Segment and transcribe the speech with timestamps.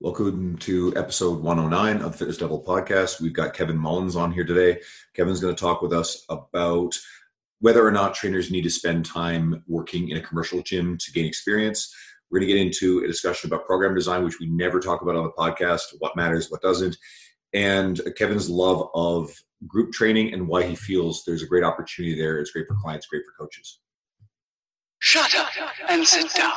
[0.00, 3.20] Welcome to episode 109 of the Fitness Devil podcast.
[3.20, 4.80] We've got Kevin Mullins on here today.
[5.12, 6.94] Kevin's going to talk with us about
[7.58, 11.26] whether or not trainers need to spend time working in a commercial gym to gain
[11.26, 11.92] experience.
[12.30, 15.16] We're going to get into a discussion about program design, which we never talk about
[15.16, 16.96] on the podcast, what matters, what doesn't,
[17.52, 19.34] and Kevin's love of
[19.66, 22.38] group training and why he feels there's a great opportunity there.
[22.38, 23.80] It's great for clients, great for coaches.
[25.00, 25.48] Shut up
[25.88, 26.54] and sit down.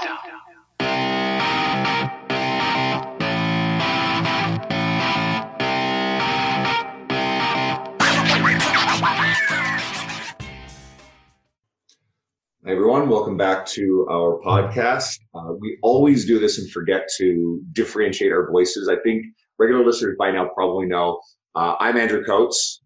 [12.63, 13.09] Hi, everyone.
[13.09, 15.19] Welcome back to our podcast.
[15.33, 18.87] Uh, we always do this and forget to differentiate our voices.
[18.87, 19.25] I think
[19.57, 21.19] regular listeners by now probably know.
[21.55, 22.83] Uh, I'm Andrew Coates.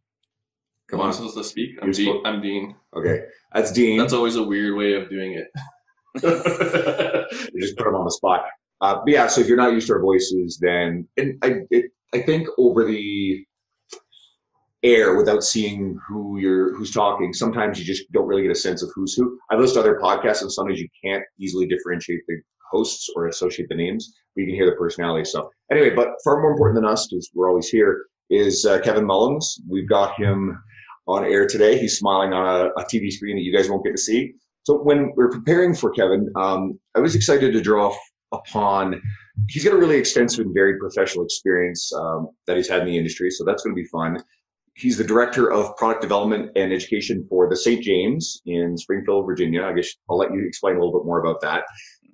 [0.88, 1.72] Come on, I'm supposed to speak.
[1.82, 2.22] I'm Dean.
[2.26, 2.74] I'm Dean.
[2.96, 3.98] Okay, that's Dean.
[3.98, 5.48] That's always a weird way of doing it.
[7.54, 8.46] you just put them on the spot.
[8.80, 11.92] Uh, but yeah, so if you're not used to our voices, then and I, it,
[12.14, 13.46] I think over the
[14.86, 17.34] air without seeing who you're who's talking.
[17.34, 19.38] Sometimes you just don't really get a sense of who's who.
[19.50, 22.38] I've listened to other podcasts, and sometimes you can't easily differentiate the
[22.72, 25.26] hosts or associate the names, but you can hear the personality.
[25.26, 29.06] So anyway, but far more important than us, because we're always here, is uh, Kevin
[29.06, 29.60] Mullins.
[29.68, 30.58] We've got him
[31.08, 31.78] on air today.
[31.78, 34.34] He's smiling on a, a, TV screen that you guys won't get to see.
[34.64, 37.96] So when we're preparing for Kevin, um, I was excited to draw
[38.32, 39.00] upon.
[39.48, 42.98] He's got a really extensive and very professional experience um, that he's had in the
[42.98, 44.18] industry, so that's going to be fun
[44.76, 47.82] he's the director of product development and education for the St.
[47.82, 49.64] James in Springfield, Virginia.
[49.64, 51.64] I guess I'll let you explain a little bit more about that.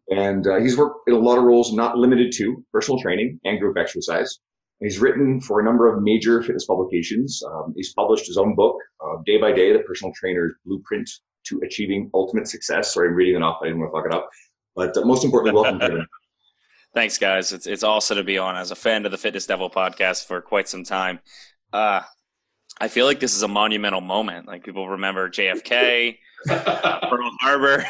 [0.09, 3.59] And uh, he's worked in a lot of roles, not limited to personal training and
[3.59, 4.39] group exercise.
[4.79, 7.41] He's written for a number of major fitness publications.
[7.47, 11.09] Um, he's published his own book, uh, Day by Day, The Personal Trainer's Blueprint
[11.45, 12.93] to Achieving Ultimate Success.
[12.93, 13.59] Sorry, I'm reading it off.
[13.61, 14.29] I didn't want to fuck it up.
[14.75, 16.05] But uh, most importantly, welcome, Kevin.
[16.93, 17.53] Thanks, guys.
[17.53, 20.41] It's, it's awesome to be on as a fan of the Fitness Devil podcast for
[20.41, 21.19] quite some time.
[21.71, 22.01] Uh,
[22.81, 24.47] I feel like this is a monumental moment.
[24.47, 26.17] Like people remember JFK,
[26.47, 27.85] Pearl Harbor,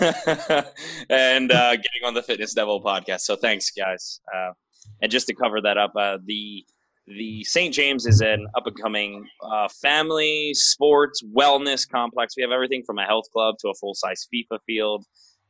[1.10, 3.20] and uh, getting on the Fitness Devil podcast.
[3.20, 4.22] So thanks, guys.
[4.34, 4.52] Uh,
[5.02, 6.64] and just to cover that up, uh, the
[7.06, 7.74] the St.
[7.74, 12.32] James is an up and coming uh, family sports wellness complex.
[12.34, 15.04] We have everything from a health club to a full size FIFA field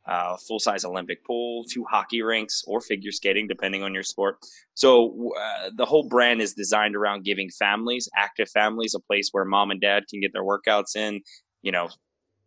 [0.09, 4.37] uh, full size Olympic pool, two hockey rinks, or figure skating, depending on your sport.
[4.73, 9.45] So uh, the whole brand is designed around giving families, active families, a place where
[9.45, 11.21] mom and dad can get their workouts in.
[11.61, 11.89] You know,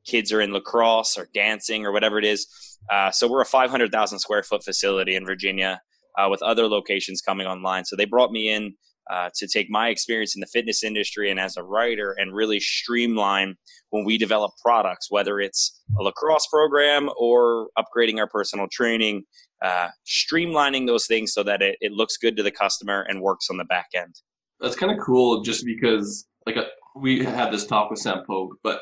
[0.04, 2.46] kids are in lacrosse or dancing or whatever it is.
[2.90, 5.80] Uh, so we're a 500,000 square foot facility in Virginia
[6.18, 7.84] uh, with other locations coming online.
[7.84, 8.74] So they brought me in
[9.10, 12.60] uh, to take my experience in the fitness industry and as a writer and really
[12.60, 13.56] streamline
[13.90, 19.24] when we develop products, whether it's a lacrosse program or upgrading our personal training,
[19.64, 23.48] uh, streamlining those things so that it, it looks good to the customer and works
[23.50, 24.14] on the back end.
[24.60, 28.22] That's kind of cool just because like a, uh, we had this talk with Sam
[28.26, 28.80] Pogue, but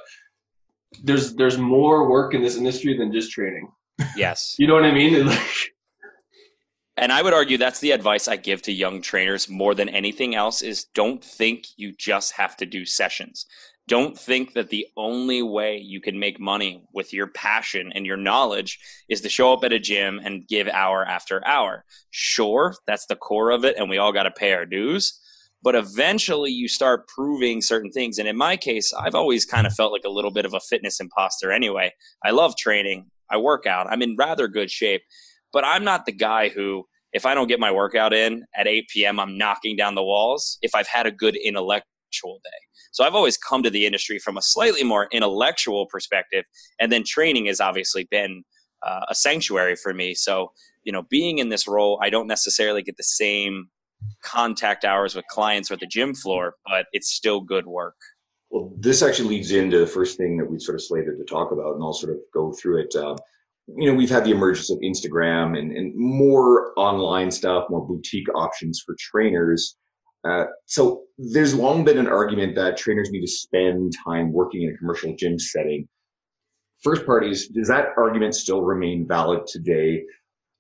[1.04, 3.70] there's there's more work in this industry than just training.
[4.16, 4.56] Yes.
[4.59, 5.26] you know what I mean?
[5.26, 5.72] Like
[6.97, 10.34] and I would argue that's the advice I give to young trainers more than anything
[10.34, 13.47] else is don't think you just have to do sessions.
[13.89, 18.17] Don't think that the only way you can make money with your passion and your
[18.17, 18.78] knowledge
[19.09, 21.84] is to show up at a gym and give hour after hour.
[22.11, 25.19] Sure, that's the core of it, and we all got to pay our dues.
[25.62, 28.19] But eventually, you start proving certain things.
[28.19, 30.61] And in my case, I've always kind of felt like a little bit of a
[30.61, 31.93] fitness imposter anyway.
[32.25, 35.03] I love training, I work out, I'm in rather good shape.
[35.53, 38.88] But I'm not the guy who if I don't get my workout in at 8
[38.88, 42.50] p.m., I'm knocking down the walls if I've had a good intellectual day.
[42.93, 46.44] So I've always come to the industry from a slightly more intellectual perspective.
[46.81, 48.44] And then training has obviously been
[48.87, 50.15] uh, a sanctuary for me.
[50.15, 50.53] So,
[50.84, 53.69] you know, being in this role, I don't necessarily get the same
[54.25, 57.97] contact hours with clients or the gym floor, but it's still good work.
[58.50, 61.53] Well, this actually leads into the first thing that we sort of slated to talk
[61.53, 62.94] about, and I'll sort of go through it.
[62.97, 63.16] Uh,
[63.76, 68.28] you know, we've had the emergence of Instagram and, and more online stuff, more boutique
[68.34, 69.77] options for trainers.
[70.24, 74.74] Uh, so there's long been an argument that trainers need to spend time working in
[74.74, 75.89] a commercial gym setting.
[76.83, 80.03] First parties, does that argument still remain valid today?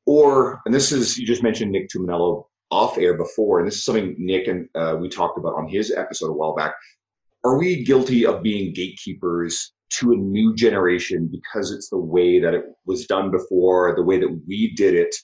[0.06, 3.84] Or, and this is, you just mentioned Nick Tumminello off air before, and this is
[3.84, 6.74] something Nick and uh, we talked about on his episode a while back.
[7.44, 12.54] Are we guilty of being gatekeepers to a new generation because it's the way that
[12.54, 15.14] it was done before, the way that we did it.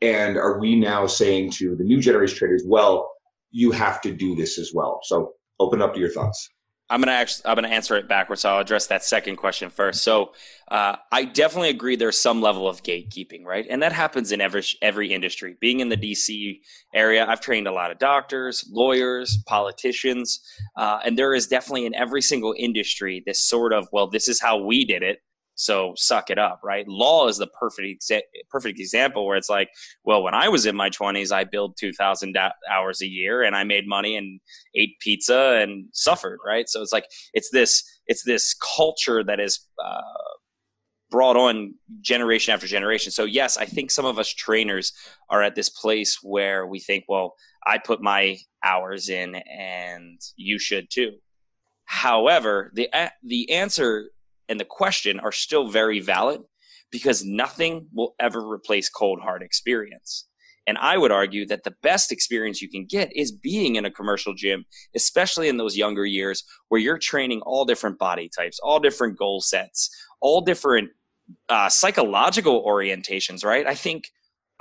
[0.00, 3.08] And are we now saying to the new generation traders, well,
[3.52, 5.00] you have to do this as well?
[5.04, 6.48] So open up to your thoughts.
[6.92, 8.42] I'm gonna actually I'm gonna answer it backwards.
[8.42, 10.04] So I'll address that second question first.
[10.04, 10.32] So
[10.68, 11.96] uh, I definitely agree.
[11.96, 15.56] There's some level of gatekeeping, right, and that happens in every every industry.
[15.58, 16.60] Being in the DC
[16.94, 20.40] area, I've trained a lot of doctors, lawyers, politicians,
[20.76, 24.38] uh, and there is definitely in every single industry this sort of well, this is
[24.38, 25.20] how we did it.
[25.62, 26.86] So suck it up, right?
[26.88, 29.70] Law is the perfect exa- perfect example where it's like,
[30.04, 33.54] well, when I was in my 20s, I billed 2,000 da- hours a year and
[33.54, 34.40] I made money and
[34.74, 36.68] ate pizza and suffered, right?
[36.68, 40.00] So it's like it's this it's this culture that is uh,
[41.10, 43.12] brought on generation after generation.
[43.12, 44.92] So yes, I think some of us trainers
[45.30, 50.58] are at this place where we think, well, I put my hours in and you
[50.58, 51.12] should too.
[51.84, 52.88] However, the
[53.22, 54.10] the answer
[54.52, 56.42] and the question are still very valid
[56.90, 60.28] because nothing will ever replace cold hard experience.
[60.66, 63.90] And I would argue that the best experience you can get is being in a
[63.90, 68.78] commercial gym, especially in those younger years where you're training all different body types, all
[68.78, 69.90] different goal sets,
[70.20, 70.90] all different
[71.48, 73.66] uh, psychological orientations, right?
[73.66, 74.10] I think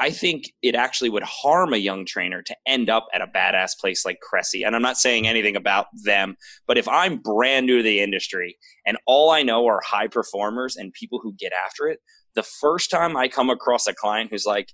[0.02, 3.78] I think it actually would harm a young trainer to end up at a badass
[3.80, 4.64] place like Cressy.
[4.64, 8.58] And I'm not saying anything about them, but if I'm brand new to the industry
[8.84, 12.00] and all I know are high performers and people who get after it,
[12.34, 14.70] the first time I come across a client who's like,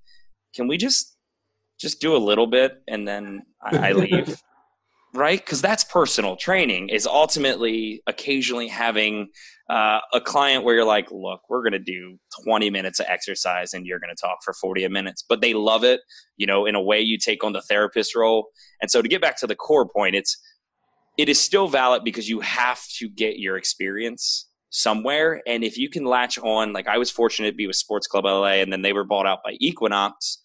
[0.55, 1.17] "Can we just
[1.77, 4.41] just do a little bit and then I, I leave?"
[5.17, 5.39] Right?
[5.39, 6.89] Because that's personal training.
[6.89, 9.29] Is ultimately occasionally having
[9.69, 13.73] uh, a client where you're like, look, we're going to do 20 minutes of exercise
[13.73, 16.01] and you're going to talk for 40 minutes, but they love it.
[16.37, 18.47] You know, in a way, you take on the therapist role.
[18.81, 20.37] And so to get back to the core point, it's
[21.17, 25.41] it is still valid because you have to get your experience somewhere.
[25.47, 28.25] And if you can latch on, like I was fortunate to be with Sports Club
[28.25, 30.43] LA, and then they were bought out by Equinox.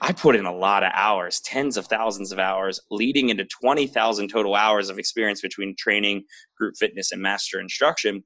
[0.00, 4.28] I put in a lot of hours, tens of thousands of hours, leading into 20,000
[4.28, 6.24] total hours of experience between training,
[6.56, 8.22] group fitness, and master instruction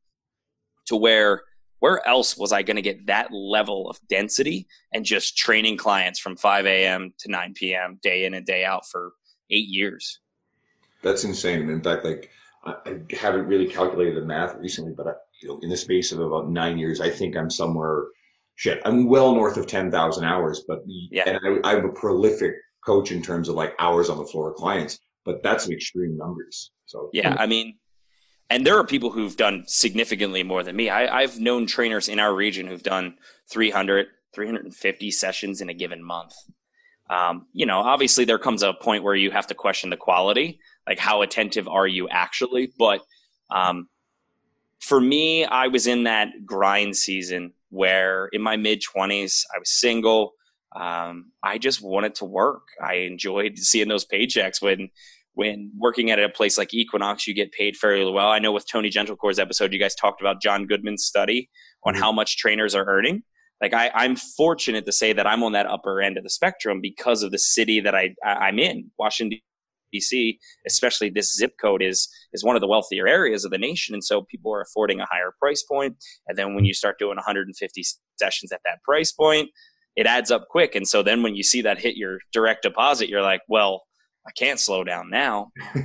[0.87, 1.43] to where
[1.81, 6.21] where else was I going to get that level of density and just training clients
[6.21, 7.15] from 5 a.m.
[7.21, 7.99] to 9 p.m.
[8.03, 9.13] day in and day out for
[9.51, 10.21] eight years?
[11.03, 11.71] That's insane.
[11.71, 12.31] In fact, like
[12.65, 16.21] I, haven't really calculated the math recently, but I, you know, in the space of
[16.21, 18.05] about nine years, I think I'm somewhere
[18.61, 18.83] shit.
[18.85, 21.23] I'm well north of 10,000 hours, but Yeah.
[21.27, 22.53] and I, I'm a prolific
[22.85, 26.15] coach in terms of like hours on the floor of clients, but that's an extreme
[26.19, 26.71] numbers.
[26.85, 27.79] So Yeah, I mean,
[28.51, 30.91] and there are people who've done significantly more than me.
[30.91, 33.17] I, I've known trainers in our region who've done
[33.51, 36.35] 300, 350 sessions in a given month.
[37.09, 40.61] Um, you know, obviously there comes a point where you have to question the quality,
[40.87, 42.75] like how attentive are you actually?
[42.79, 43.01] But
[43.51, 43.89] um,
[44.81, 49.71] for me, I was in that grind season where in my mid 20s, I was
[49.71, 50.33] single.
[50.77, 52.63] Um, I just wanted to work.
[52.85, 54.91] I enjoyed seeing those paychecks when
[55.35, 58.29] when working at a place like Equinox, you get paid fairly well.
[58.29, 61.49] I know with Tony Gentilcore's episode, you guys talked about John Goodman's study
[61.85, 63.23] on how much trainers are earning.
[63.61, 66.81] Like I, I'm fortunate to say that I'm on that upper end of the spectrum
[66.81, 69.39] because of the city that I I'm in, Washington
[69.93, 70.39] D.C.
[70.67, 74.05] Especially this zip code is is one of the wealthier areas of the nation, and
[74.05, 75.97] so people are affording a higher price point.
[76.27, 77.83] And then when you start doing 150
[78.19, 79.51] sessions at that price point,
[79.97, 80.75] it adds up quick.
[80.75, 83.83] And so then when you see that hit your direct deposit, you're like, well,
[84.27, 85.51] I can't slow down now.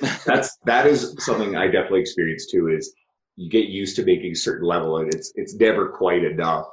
[0.26, 2.68] that's that is something I definitely experienced too.
[2.68, 2.92] Is
[3.36, 6.66] you get used to making a certain level, and it's it's never quite enough.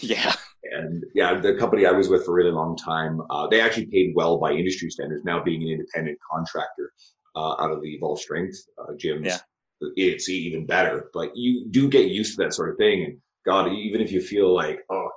[0.00, 0.34] yeah.
[0.64, 3.86] And yeah, the company I was with for a really long time, uh, they actually
[3.86, 5.24] paid well by industry standards.
[5.24, 6.92] Now being an independent contractor
[7.34, 9.38] uh, out of the Evolve Strength uh, gyms, Yeah.
[9.96, 11.10] it's even better.
[11.14, 13.04] But you do get used to that sort of thing.
[13.04, 15.08] And God, even if you feel like, oh,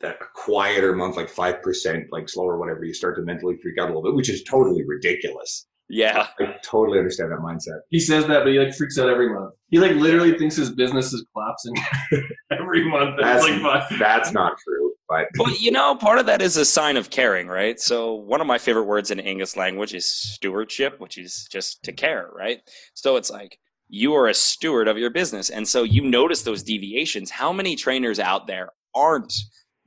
[0.00, 3.84] that quieter month, like five percent, like slower, whatever, you start to mentally freak out
[3.84, 5.66] a little bit, which is totally ridiculous.
[5.88, 6.26] Yeah.
[6.40, 7.78] I totally understand that mindset.
[7.90, 9.54] He says that, but he like freaks out every month.
[9.68, 11.74] He like literally thinks his business is collapsing
[12.50, 13.16] every month.
[13.20, 13.98] That's- like fine.
[13.98, 17.46] That's not true, but But you know, part of that is a sign of caring,
[17.48, 17.78] right?
[17.78, 21.92] So one of my favorite words in English language is stewardship, which is just to
[21.92, 22.60] care, right?
[22.94, 25.50] So it's like you are a steward of your business.
[25.50, 27.30] And so you notice those deviations.
[27.30, 29.32] How many trainers out there aren't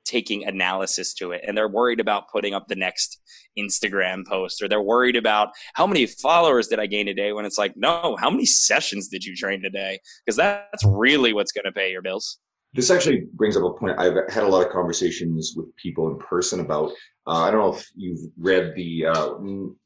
[0.09, 3.21] taking analysis to it and they're worried about putting up the next
[3.57, 7.57] Instagram post or they're worried about how many followers did I gain today when it's
[7.59, 9.99] like, no, how many sessions did you train today?
[10.25, 12.39] Because that's really what's going to pay your bills.
[12.73, 13.99] This actually brings up a point.
[13.99, 16.91] I've had a lot of conversations with people in person about.
[17.27, 19.29] Uh, I don't know if you've read the uh,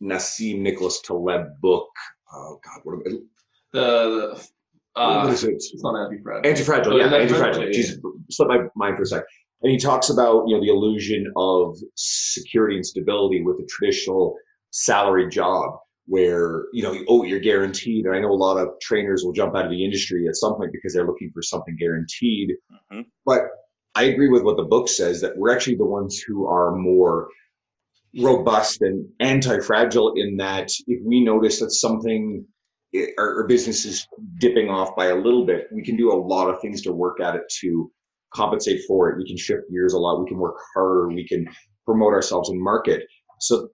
[0.02, 1.90] Nassim Nicholas Taleb book.
[2.34, 3.28] Oh God, what, am-
[3.74, 3.80] The,
[4.96, 5.52] the uh, what is it?
[5.54, 6.50] it's not anti-fragile.
[6.50, 7.66] Anti-fragile, Oh, yeah, Anti-Fragile, anti-fragile.
[7.66, 7.72] yeah.
[7.72, 7.98] Jesus,
[8.32, 9.24] slipped my mind for a sec.
[9.64, 14.36] And he talks about you know the illusion of security and stability with a traditional
[14.72, 15.78] salary job.
[16.06, 19.56] where you know oh you're guaranteed and i know a lot of trainers will jump
[19.56, 22.50] out of the industry at some point because they're looking for something guaranteed
[22.92, 23.06] Mhm.
[23.26, 23.42] but
[23.96, 27.30] i agree with what the book says that we're actually the ones who are more
[28.22, 32.46] robust and anti-fragile in that if we notice that something
[33.18, 34.06] our, our business is
[34.40, 37.22] dipping off by a little bit we can do a lot of things to work
[37.22, 37.90] at it to
[38.36, 41.48] compensate for it we can shift gears a lot we can work harder we can
[41.86, 43.04] promote ourselves and market
[43.40, 43.70] so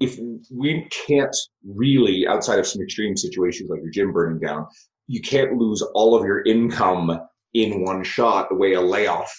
[0.00, 0.18] if
[0.50, 1.34] we can't
[1.64, 4.66] really, outside of some extreme situations like your gym burning down,
[5.06, 7.20] you can't lose all of your income
[7.54, 9.32] in one shot the way a layoff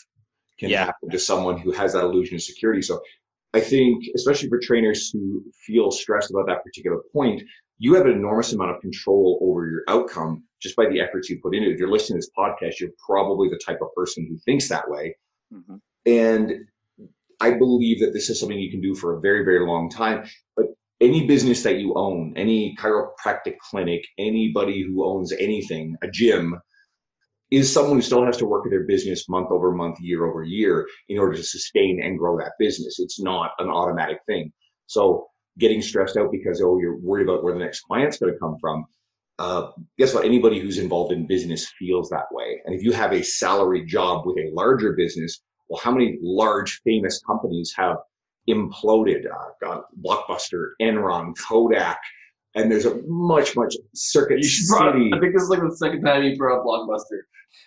[0.60, 0.86] can Yeah.
[0.86, 2.82] happen to someone who has that illusion of security.
[2.82, 3.02] So
[3.54, 7.44] I think, especially for trainers who feel stressed about that particular point,
[7.77, 11.39] you have an enormous amount of control over your outcome just by the efforts you
[11.41, 11.74] put into it.
[11.74, 14.89] If you're listening to this podcast, you're probably the type of person who thinks that
[14.89, 15.15] way.
[15.53, 15.82] Mhm.
[16.05, 16.67] And
[17.41, 20.25] I believe that this is something you can do for a very, very long time.
[20.55, 20.67] But
[21.01, 26.58] any business that you own, any chiropractic clinic, anybody who owns anything, a gym,
[27.51, 30.44] is someone who still has to work at their business month over month, year over
[30.44, 33.00] year in order to sustain and grow that business.
[33.00, 34.51] It's not an automatic thing.
[34.88, 35.27] So
[35.58, 38.58] getting stressed out because, oh, you're worried about where the next client's going to come
[38.60, 38.86] from.
[39.40, 40.26] Uh, guess what?
[40.26, 42.62] Anybody who's involved in business feels that way.
[42.66, 46.82] And if you have a salary job with a larger business, well, how many large
[46.86, 47.98] famous companies have
[48.50, 49.26] imploded?
[49.30, 52.00] Uh, God, Blockbuster, Enron, Kodak,
[52.56, 54.96] and there's a much, much circuit You should brought.
[54.96, 57.20] I think this is like the second time you brought up Blockbuster.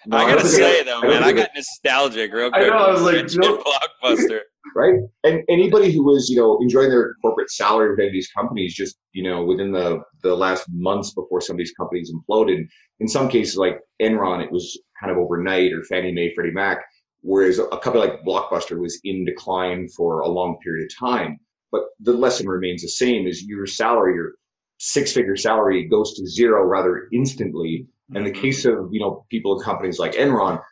[0.06, 2.58] No, I gotta think say I- though, I man, I think got nostalgic real I
[2.60, 2.68] quick.
[2.70, 3.64] know, I was like, mentioned nope.
[4.02, 4.40] Blockbuster.
[4.74, 4.94] Right?
[5.24, 8.74] And anybody who was, you know, enjoying their corporate salary with any of these companies,
[8.74, 12.66] just you know, within the the last months before some of these companies imploded.
[13.00, 16.78] In some cases, like Enron, it was kind of overnight, or Fannie Mae, Freddie Mac.
[17.22, 21.38] Whereas a company like Blockbuster was in decline for a long period of time.
[21.72, 24.32] But the lesson remains the same: is your salary, your
[24.78, 27.86] six-figure salary, goes to zero rather instantly.
[28.14, 28.40] In the mm-hmm.
[28.40, 30.62] case of you know people in companies like Enron,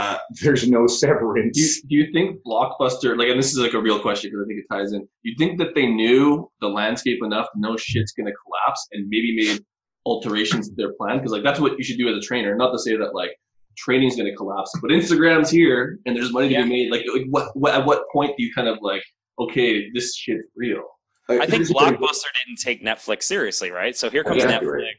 [0.00, 1.56] uh, there's no severance.
[1.56, 4.44] Do you, do you think Blockbuster, like, and this is like a real question because
[4.44, 5.06] I think it ties in.
[5.22, 9.08] You think that they knew the landscape enough to know shit's going to collapse and
[9.08, 9.60] maybe made
[10.06, 11.18] alterations to their plan?
[11.18, 12.54] Because like that's what you should do as a trainer.
[12.56, 13.30] Not to say that like
[13.76, 16.62] training's going to collapse, but Instagram's here and there's money to Yeah.
[16.64, 16.90] be made.
[16.92, 19.02] Like, like what, what at what point do you kind of like,
[19.38, 20.82] okay, this shit's real?
[21.28, 21.94] I think Here's the thing.
[21.94, 23.96] Blockbuster didn't take Netflix seriously, right?
[23.96, 24.72] So here comes Exactly Netflix.
[24.82, 24.94] right.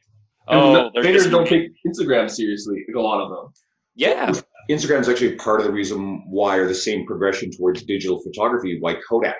[0.48, 2.84] Oh, And they're trainers just don't take Instagram seriously.
[2.88, 3.54] Like a lot of them.
[3.96, 4.32] yeah,
[4.70, 8.96] Instagram's actually part of the reason why, or the same progression towards digital photography, why
[9.08, 9.38] Kodak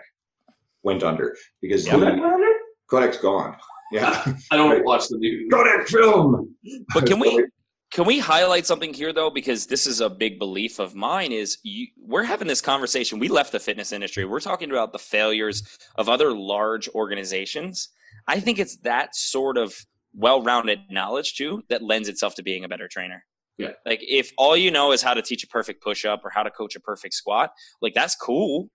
[0.84, 1.98] went under because Yeah.
[1.98, 2.52] the-
[2.90, 3.56] Kodak's gone.
[3.92, 4.84] Yeah, I don't Right.
[4.84, 5.48] watch the news.
[5.52, 6.56] Kodak film.
[6.94, 7.46] But can we
[7.92, 9.30] can we highlight something here though?
[9.30, 11.32] Because this is a big belief of mine.
[11.34, 13.20] Is you, we're having this conversation.
[13.20, 14.24] We left the fitness industry.
[14.26, 15.62] We're talking about the failures
[15.96, 17.90] of other large organizations.
[18.28, 19.76] I think it's that sort of
[20.14, 23.26] well-rounded knowledge too that lends itself to being a better trainer.
[23.62, 23.72] Yeah.
[23.86, 26.52] Like if all you know is how to teach a perfect push-up or how to
[26.52, 27.52] coach a perfect squat,
[27.82, 28.70] like that's cool.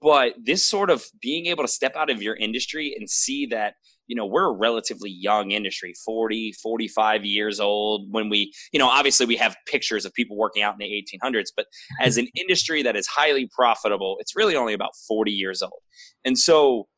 [0.00, 3.74] But this sort of being able to step out of your industry and see that
[4.08, 8.88] you know we're a relatively young industry 40 45 years old when we you know
[8.88, 11.66] obviously we have pictures of people working out in the 1800s but
[12.00, 15.80] as an industry that is highly profitable it's really only about 40 years old
[16.24, 16.88] and so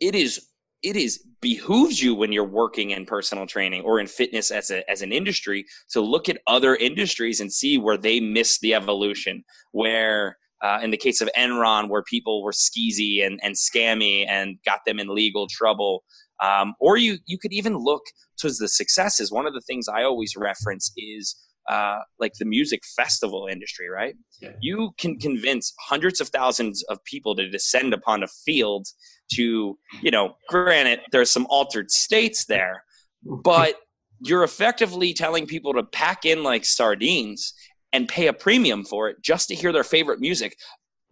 [0.00, 0.47] it is
[0.82, 4.88] it is behooves you when you're working in personal training or in fitness as a
[4.90, 9.44] as an industry to look at other industries and see where they miss the evolution
[9.72, 14.58] where uh, in the case of Enron, where people were skeezy and, and scammy and
[14.64, 16.02] got them in legal trouble,
[16.42, 18.02] um, or you you could even look
[18.40, 19.30] towards the successes.
[19.30, 21.36] One of the things I always reference is
[21.68, 24.14] uh, like the music festival industry, right?
[24.40, 24.52] Yeah.
[24.60, 28.86] You can convince hundreds of thousands of people to descend upon a field
[29.34, 32.84] to, you know, granted, there's some altered states there,
[33.22, 33.74] but
[34.20, 37.52] you're effectively telling people to pack in like sardines
[37.92, 40.56] and pay a premium for it just to hear their favorite music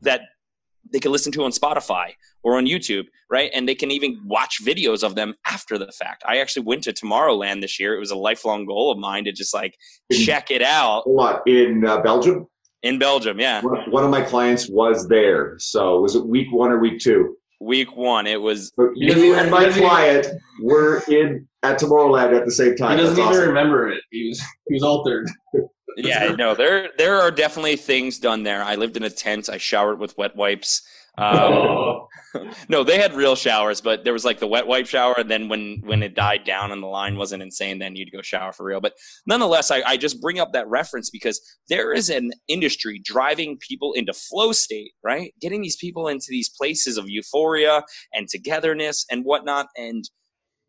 [0.01, 0.23] that
[0.93, 2.13] they can listen to on Spotify
[2.43, 3.51] or on YouTube, right?
[3.55, 6.23] And they can even watch videos of them after the fact.
[6.27, 7.95] I actually went to Tomorrowland this year.
[7.95, 9.77] It was a lifelong goal of mine to just like
[10.13, 12.47] check it out A lot in uh, Belgium.
[12.83, 13.39] in Belgium.
[13.41, 13.63] Yeah.
[13.63, 15.55] One one of my clients was there.
[15.59, 17.37] So was it week one or week two?
[17.61, 20.27] Week one, it was But you and my he doesn't even- client
[20.63, 22.93] were in at Tomorrowland at the same time.
[22.99, 23.49] He doesn't That's even awesome.
[23.49, 24.03] remember it.
[24.11, 25.27] He was he was altered.
[25.97, 28.63] yeah, no, there there are definitely things done there.
[28.63, 29.49] I lived in a tent.
[29.49, 30.83] I showered with wet wipes.
[31.19, 32.07] Um,
[32.69, 35.15] no, they had real showers, but there was like the wet wipe shower.
[35.17, 38.23] And then when when it died down and the line wasn't insane, then you'd go
[38.23, 38.81] shower for real.
[38.81, 38.95] But
[39.27, 43.93] nonetheless, I, I just bring up that reference because there is an industry driving people
[43.95, 45.33] into flow state, right?
[45.41, 49.69] Getting these people into these places of euphoria and togetherness and whatnot.
[49.77, 50.05] And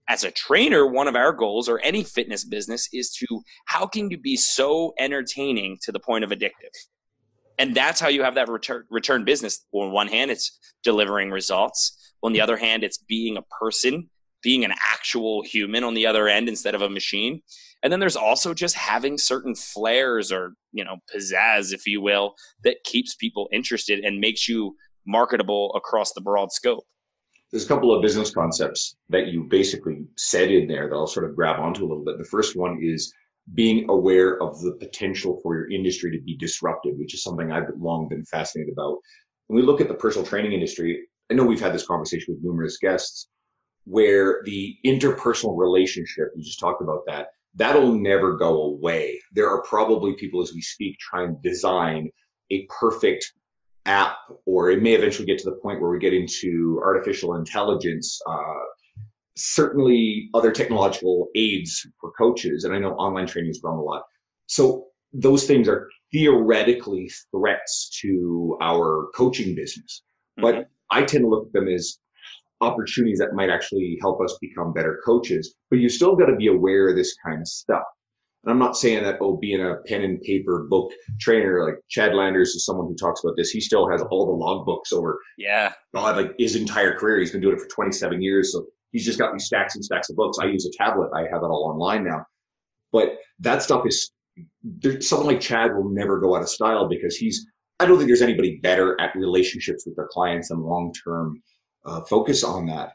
[0.08, 4.10] as a trainer, one of our goals or any fitness business is to how can
[4.10, 6.72] you be so entertaining to the point of addictive?
[7.60, 9.66] And that's how you have that return return business.
[9.72, 12.14] On one hand, it's delivering results.
[12.24, 14.10] On the other hand, it's being a person,
[14.42, 17.42] being an actual human on the other end instead of a machine.
[17.84, 22.36] And then there's also just having certain flares or, you know, pizzazz, if you will,
[22.64, 26.86] that keeps people interested and makes you marketable across the broad scope.
[27.51, 31.30] There's a couple of business concepts that you basically said in there that I'll sort
[31.30, 32.18] of grab onto a little bit.
[32.18, 33.13] The first one is
[33.54, 37.70] being aware of the potential for your industry to be disrupted, which is something I've
[37.80, 38.98] long been fascinated about.
[39.48, 42.44] When we look at the personal training industry, I know we've had this conversation with
[42.44, 43.30] numerous guests
[43.86, 49.22] where the interpersonal relationship, you just talked about that, that'll never go away.
[49.32, 52.10] There are probably people as we speak trying to design
[52.51, 53.32] a perfect
[53.88, 58.20] app, or it may eventually get to the point where we get into artificial intelligence,
[58.29, 58.63] uh,
[59.36, 62.63] certainly other technological aids for coaches.
[62.63, 64.03] And I know online training has grown a lot.
[64.48, 70.03] So those things are theoretically threats to our coaching business.
[70.38, 70.62] But mm-hmm.
[70.91, 71.98] I tend to look at them as
[72.62, 75.56] opportunities that might actually help us become better coaches.
[75.70, 77.84] But you still got to be aware of this kind of stuff.
[78.44, 82.13] And I'm not saying that, oh, being a pen and paper book trainer, like Chad
[82.13, 83.50] Landers is someone who talks about this.
[83.50, 87.20] He still has all the logbooks over, yeah, God, like his entire career.
[87.20, 88.53] He's been doing it for 27 years.
[88.53, 90.38] So he's just got these stacks and stacks of books.
[90.39, 91.10] I use a tablet.
[91.13, 92.25] I have it all online now.
[92.91, 94.12] But that stuff is,
[95.01, 97.46] someone like Chad will never go out of style because he's,
[97.79, 101.41] I don't think there's anybody better at relationships with their clients and long term
[101.86, 102.94] uh, focus on that.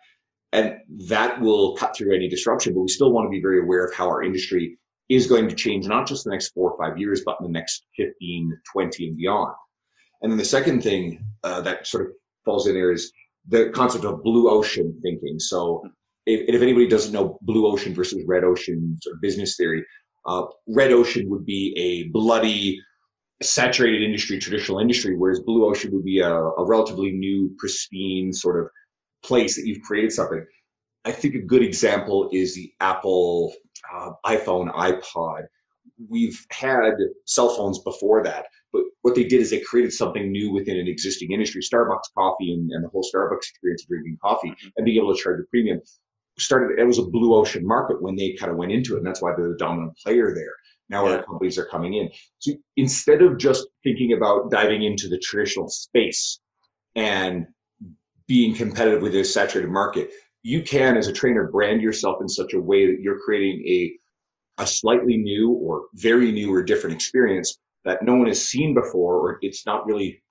[0.53, 0.77] And
[1.09, 3.95] that will cut through any disruption, but we still want to be very aware of
[3.95, 4.79] how our industry
[5.09, 7.53] is going to change not just the next four or five years, but in the
[7.53, 9.55] next 15, 20 and beyond.
[10.23, 12.13] And then the second thing uh, that sort of
[12.45, 13.13] falls in there is
[13.49, 15.39] the concept of blue ocean thinking.
[15.39, 15.83] So
[16.27, 19.85] if, if anybody doesn't know blue ocean versus red ocean sort of business theory,
[20.27, 22.81] uh, red ocean would be a bloody,
[23.43, 28.61] saturated industry, traditional industry, whereas blue ocean would be a, a relatively new, pristine sort
[28.61, 28.71] of
[29.25, 30.45] place that you've created something.
[31.05, 33.53] I think a good example is the Apple
[33.93, 35.45] uh, iPhone, iPod.
[36.09, 36.93] We've had
[37.27, 40.89] cell phones before that, but what they did is they created something new within an
[40.89, 41.61] existing industry.
[41.61, 44.69] Starbucks coffee and, and the whole Starbucks experience of drinking coffee mm-hmm.
[44.77, 45.81] and being able to charge a premium
[46.39, 46.79] started.
[46.79, 49.21] It was a blue ocean market when they kind of went into it, and that's
[49.21, 50.55] why they're the dominant player there.
[50.89, 51.15] Now yeah.
[51.15, 52.11] other companies are coming in.
[52.39, 56.41] So instead of just thinking about diving into the traditional space
[56.95, 57.47] and
[58.27, 60.11] being competitive with a saturated market,
[60.43, 63.93] you can, as a trainer, brand yourself in such a way that you're creating a
[64.59, 69.17] a slightly new or very new or different experience that no one has seen before,
[69.17, 70.23] or it's not really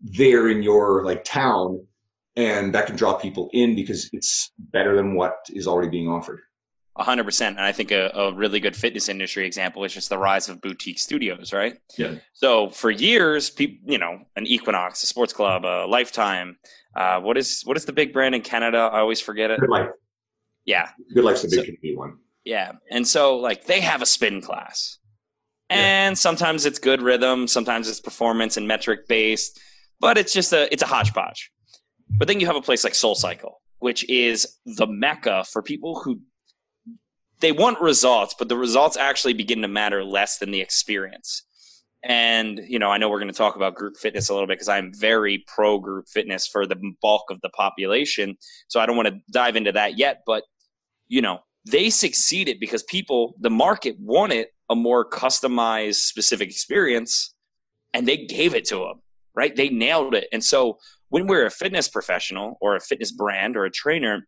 [0.00, 1.84] there in your like town,
[2.36, 6.40] and that can draw people in because it's better than what is already being offered.
[6.98, 10.48] 100% and i think a, a, really good fitness industry example is just the rise
[10.48, 11.78] of boutique studios right?
[11.98, 12.16] Yeah.
[12.32, 16.58] So for years people you know an equinox a sports club a lifetime
[16.96, 18.78] uh, what is what is the big brand in canada?
[18.78, 19.60] I always forget it.
[19.60, 19.90] Good life.
[20.64, 20.88] Yeah.
[21.14, 22.16] Good life's a big so, one.
[22.44, 22.72] Yeah.
[22.90, 24.98] And so like they have a spin class.
[25.68, 26.14] And yeah.
[26.14, 29.60] sometimes it's good rhythm sometimes it's performance and metric based
[30.00, 31.50] but it's just a it's a hodgepodge.
[32.18, 36.00] But then you have a place like soul cycle which is the mecca for people
[36.00, 36.18] who
[37.40, 41.42] they want results, but the results actually begin to matter less than the experience.
[42.02, 44.54] And, you know, I know we're going to talk about group fitness a little bit
[44.54, 48.36] because I'm very pro group fitness for the bulk of the population.
[48.68, 50.22] So I don't want to dive into that yet.
[50.24, 50.44] But,
[51.08, 57.34] you know, they succeeded because people, the market wanted a more customized, specific experience
[57.92, 59.02] and they gave it to them,
[59.34, 59.54] right?
[59.56, 60.28] They nailed it.
[60.32, 64.26] And so when we're a fitness professional or a fitness brand or a trainer,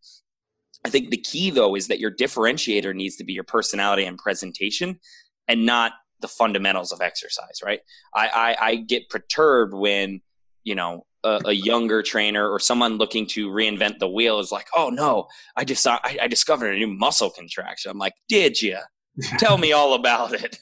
[0.85, 4.18] I think the key though is that your differentiator needs to be your personality and
[4.18, 5.00] presentation
[5.46, 7.81] and not the fundamentals of exercise, right?
[8.14, 10.20] I, I, I get perturbed when,
[10.64, 14.68] you know, a, a, younger trainer or someone looking to reinvent the wheel is like,
[14.76, 15.26] oh no,
[15.57, 17.90] I just I, I discovered a new muscle contraction.
[17.90, 18.78] I'm like, did you?
[19.38, 20.59] Tell me all about it.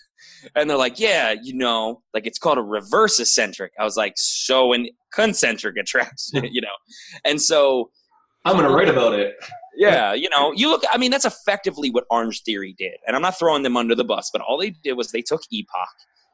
[0.54, 3.72] And they're like, yeah, you know, like it's called a reverse eccentric.
[3.78, 6.68] I was like, so an concentric attraction, you know?
[7.24, 7.90] And so
[8.44, 9.34] I'm going to write about it.
[9.76, 10.82] Yeah, you know, you look.
[10.90, 14.04] I mean, that's effectively what Orange Theory did, and I'm not throwing them under the
[14.04, 15.86] bus, but all they did was they took EPOC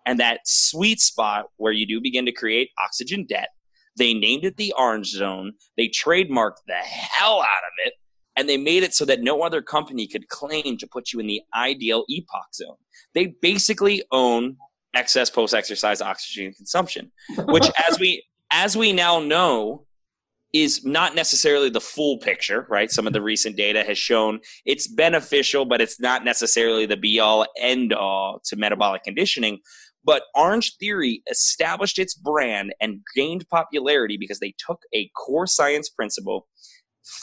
[0.07, 3.49] and that sweet spot where you do begin to create oxygen debt.
[3.97, 5.53] They named it the Orange Zone.
[5.77, 7.95] They trademarked the hell out of it,
[8.37, 11.27] and they made it so that no other company could claim to put you in
[11.27, 12.77] the ideal EPOC zone.
[13.15, 14.57] They basically own
[14.95, 17.13] excess post-exercise oxygen consumption,
[17.47, 19.87] which, as we as we now know,
[20.53, 22.91] is not necessarily the full picture, right?
[22.91, 27.21] Some of the recent data has shown it's beneficial, but it's not necessarily the be
[27.21, 29.61] all end all to metabolic conditioning.
[30.05, 35.89] But Orange Theory established its brand and gained popularity because they took a core science
[35.89, 36.49] principle,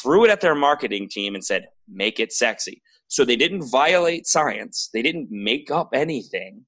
[0.01, 2.81] threw it at their marketing team, and said, make it sexy.
[3.07, 6.65] So they didn't violate science, they didn't make up anything.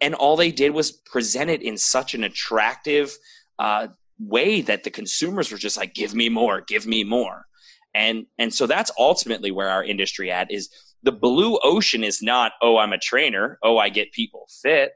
[0.00, 3.16] And all they did was present it in such an attractive
[3.58, 3.88] uh,
[4.28, 7.46] way that the consumers were just like, give me more, give me more.
[7.94, 10.70] And, and so that's ultimately where our industry at is
[11.02, 13.58] the blue ocean is not, oh, I'm a trainer.
[13.62, 14.92] Oh, I get people fit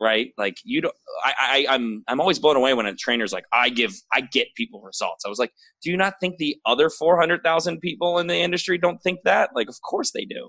[0.00, 0.32] right?
[0.38, 0.94] Like you don't.
[1.22, 4.48] I, I I'm I'm always blown away when a trainer's like, I give, I get
[4.56, 5.24] people results.
[5.24, 5.52] I was like,
[5.82, 9.20] do you not think the other four hundred thousand people in the industry don't think
[9.24, 9.50] that?
[9.54, 10.48] Like, of course they do.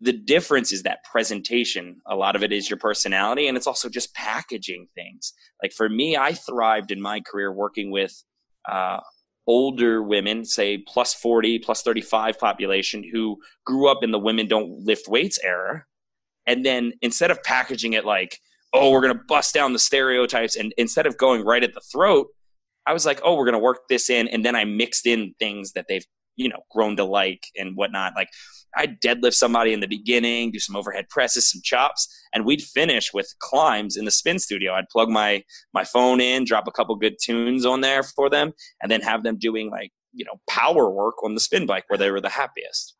[0.00, 2.00] The difference is that presentation.
[2.06, 5.32] A lot of it is your personality, and it's also just packaging things.
[5.62, 8.22] Like for me, I thrived in my career working with.
[8.70, 9.00] Uh,
[9.50, 14.84] older women, say plus 40, plus 35 population, who grew up in the women don't
[14.84, 15.86] lift weights era,
[16.48, 18.40] and then instead of packaging it like
[18.72, 21.80] oh we're going to bust down the stereotypes and instead of going right at the
[21.80, 22.26] throat
[22.86, 25.32] i was like oh we're going to work this in and then i mixed in
[25.38, 26.06] things that they've
[26.38, 28.14] you know grown to like and whatnot.
[28.16, 28.30] Like
[28.76, 33.14] i'd deadlift somebody in the beginning do some overhead presses some chops and we'd finish
[33.14, 34.72] with climbs in the spin studio.
[34.72, 35.42] I'd plug my
[35.74, 39.22] my phone in drop a couple good tunes on there for them and then have
[39.22, 42.30] them doing like you know power work on the spin bike where they were the
[42.30, 42.94] happiest.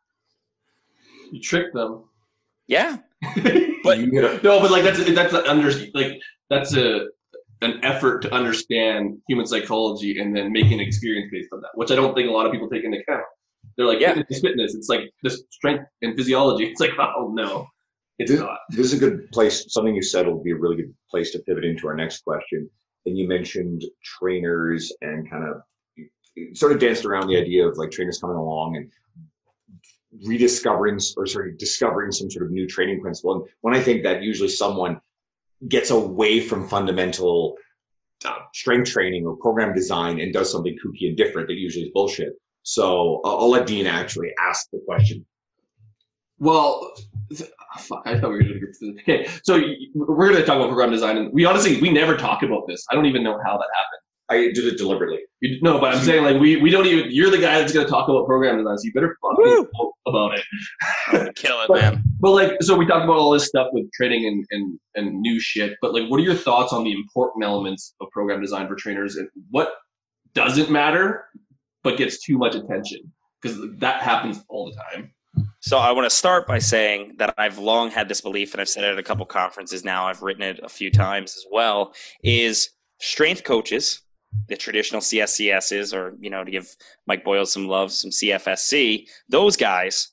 [1.32, 2.04] You tricked them.
[2.66, 2.98] Yeah.
[3.84, 6.20] But no, but like that's that's under like
[6.50, 7.06] that's a
[7.62, 11.90] an effort to understand human psychology and then make an experience based on that, which
[11.90, 13.24] I don't think a lot of people take into account.
[13.76, 14.74] They're like, yeah, fitness, fitness.
[14.74, 16.64] It's like this strength and physiology.
[16.70, 17.66] It's like, oh no,
[18.18, 18.58] it's this, not.
[18.70, 19.64] This is a good place.
[19.72, 22.68] Something you said will be a really good place to pivot into our next question.
[23.06, 25.62] And you mentioned trainers and kind of
[26.54, 28.90] sort of danced around the idea of like trainers coming along and
[30.26, 34.22] rediscovering or sorry discovering some sort of new training principle and when i think that
[34.22, 34.98] usually someone
[35.66, 37.56] gets away from fundamental
[38.24, 41.90] uh, strength training or program design and does something kooky and different that usually is
[41.92, 45.24] bullshit so uh, i'll let dean actually ask the question
[46.38, 46.92] well
[47.78, 48.96] fuck, I thought we were going to get to.
[49.00, 49.60] Okay, so
[49.94, 52.84] we're going to talk about program design, and we honestly we never talk about this.
[52.90, 54.02] I don't even know how that happened.
[54.30, 55.20] I did it deliberately.
[55.40, 57.10] You, no, but I'm saying like we, we don't even.
[57.10, 59.66] You're the guy that's going to talk about program design, so you better fucking
[60.06, 61.36] about it.
[61.36, 62.02] Kill it, but, man.
[62.18, 65.38] But like, so we talked about all this stuff with training and, and and new
[65.38, 65.76] shit.
[65.80, 69.14] But like, what are your thoughts on the important elements of program design for trainers,
[69.14, 69.74] and what
[70.34, 71.26] doesn't matter
[71.84, 73.12] but gets too much attention?
[73.40, 75.12] Because that happens all the time.
[75.60, 78.68] So I want to start by saying that I've long had this belief, and I've
[78.68, 80.08] said it at a couple conferences now.
[80.08, 81.94] I've written it a few times as well.
[82.24, 82.70] Is
[83.00, 84.02] strength coaches
[84.48, 86.68] the traditional CSCSs, or you know, to give
[87.06, 90.12] Mike Boyle some love, some CFSC, those guys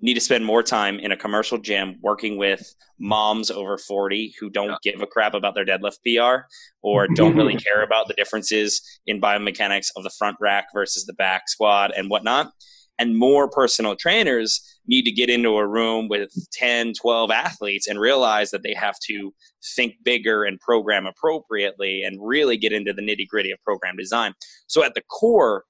[0.00, 4.48] need to spend more time in a commercial gym working with moms over 40 who
[4.48, 4.92] don't yeah.
[4.92, 6.46] give a crap about their deadlift PR
[6.82, 11.14] or don't really care about the differences in biomechanics of the front rack versus the
[11.14, 12.52] back squat and whatnot
[12.98, 18.00] and more personal trainers need to get into a room with 10 12 athletes and
[18.00, 19.32] realize that they have to
[19.76, 24.32] think bigger and program appropriately and really get into the nitty gritty of program design.
[24.66, 25.64] So at the core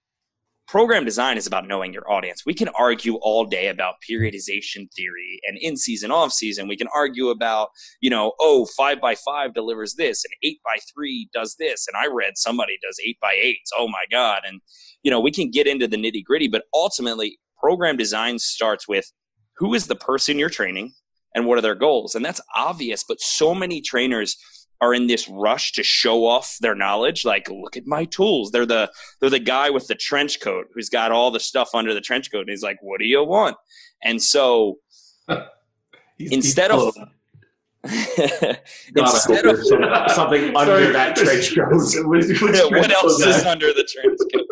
[0.68, 2.44] program design is about knowing your audience.
[2.44, 6.68] We can argue all day about periodization theory and in season, off season.
[6.68, 10.78] We can argue about, you know, oh, five by five delivers this and eight by
[10.94, 11.87] three does this.
[11.88, 13.70] And I read somebody does eight by eights.
[13.76, 14.42] Oh my God.
[14.46, 14.61] And,
[15.02, 19.11] you know, we can get into the nitty gritty, but ultimately, program design starts with
[19.57, 20.92] who is the person you're training
[21.35, 22.14] and what are their goals.
[22.14, 24.37] And that's obvious, but so many trainers
[24.80, 28.50] are in this rush to show off their knowledge like look at my tools.
[28.50, 31.94] They're the they're the guy with the trench coat who's got all the stuff under
[31.94, 33.56] the trench coat and he's like what do you want?
[34.02, 34.78] And so
[36.18, 36.96] he's, instead he's of
[38.96, 39.58] instead of
[40.12, 42.70] something under that trench coat.
[42.70, 44.46] What else is under the trench coat?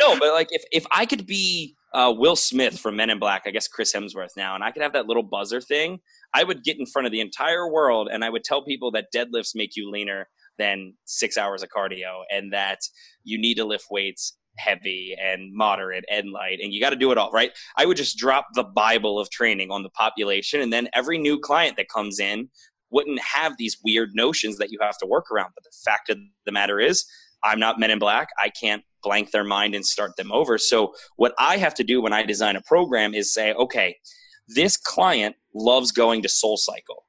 [0.00, 3.42] No but like if if i could be uh, Will Smith from Men in Black,
[3.46, 6.00] I guess Chris Hemsworth now, and I could have that little buzzer thing.
[6.34, 9.06] I would get in front of the entire world and I would tell people that
[9.14, 12.80] deadlifts make you leaner than six hours of cardio and that
[13.24, 17.12] you need to lift weights heavy and moderate and light and you got to do
[17.12, 20.72] it all right i would just drop the bible of training on the population and
[20.72, 22.48] then every new client that comes in
[22.90, 26.18] wouldn't have these weird notions that you have to work around but the fact of
[26.44, 27.04] the matter is
[27.44, 30.92] i'm not men in black i can't blank their mind and start them over so
[31.16, 33.96] what i have to do when i design a program is say okay
[34.48, 37.04] this client loves going to Soul Cycle.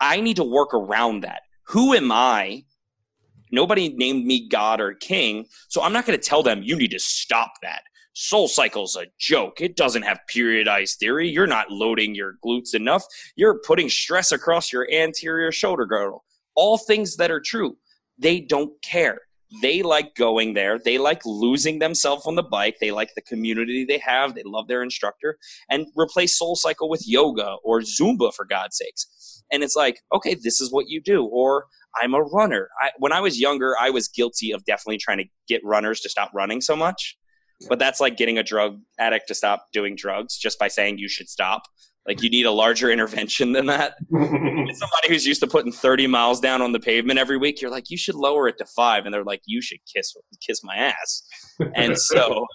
[0.00, 1.42] I need to work around that.
[1.68, 2.64] Who am I
[3.54, 5.46] Nobody named me God or king.
[5.68, 7.82] So I'm not going to tell them you need to stop that.
[8.12, 9.60] Soul Cycle's a joke.
[9.60, 11.28] It doesn't have periodized theory.
[11.28, 13.04] You're not loading your glutes enough.
[13.36, 16.24] You're putting stress across your anterior shoulder girdle.
[16.56, 17.76] All things that are true.
[18.18, 19.20] They don't care.
[19.62, 20.78] They like going there.
[20.78, 22.76] They like losing themselves on the bike.
[22.80, 24.34] They like the community they have.
[24.34, 25.38] They love their instructor.
[25.70, 29.42] And replace Soul Cycle with yoga or Zumba, for God's sakes.
[29.52, 31.24] And it's like, okay, this is what you do.
[31.24, 31.66] Or
[32.02, 32.68] I'm a runner.
[32.82, 36.08] I, when I was younger, I was guilty of definitely trying to get runners to
[36.08, 37.16] stop running so much.
[37.68, 41.08] But that's like getting a drug addict to stop doing drugs just by saying you
[41.08, 41.62] should stop.
[42.06, 43.96] Like you need a larger intervention than that.
[44.10, 47.90] Somebody who's used to putting 30 miles down on the pavement every week, you're like,
[47.90, 49.06] you should lower it to five.
[49.06, 50.14] And they're like, you should kiss
[50.46, 51.22] kiss my ass.
[51.74, 52.46] And so,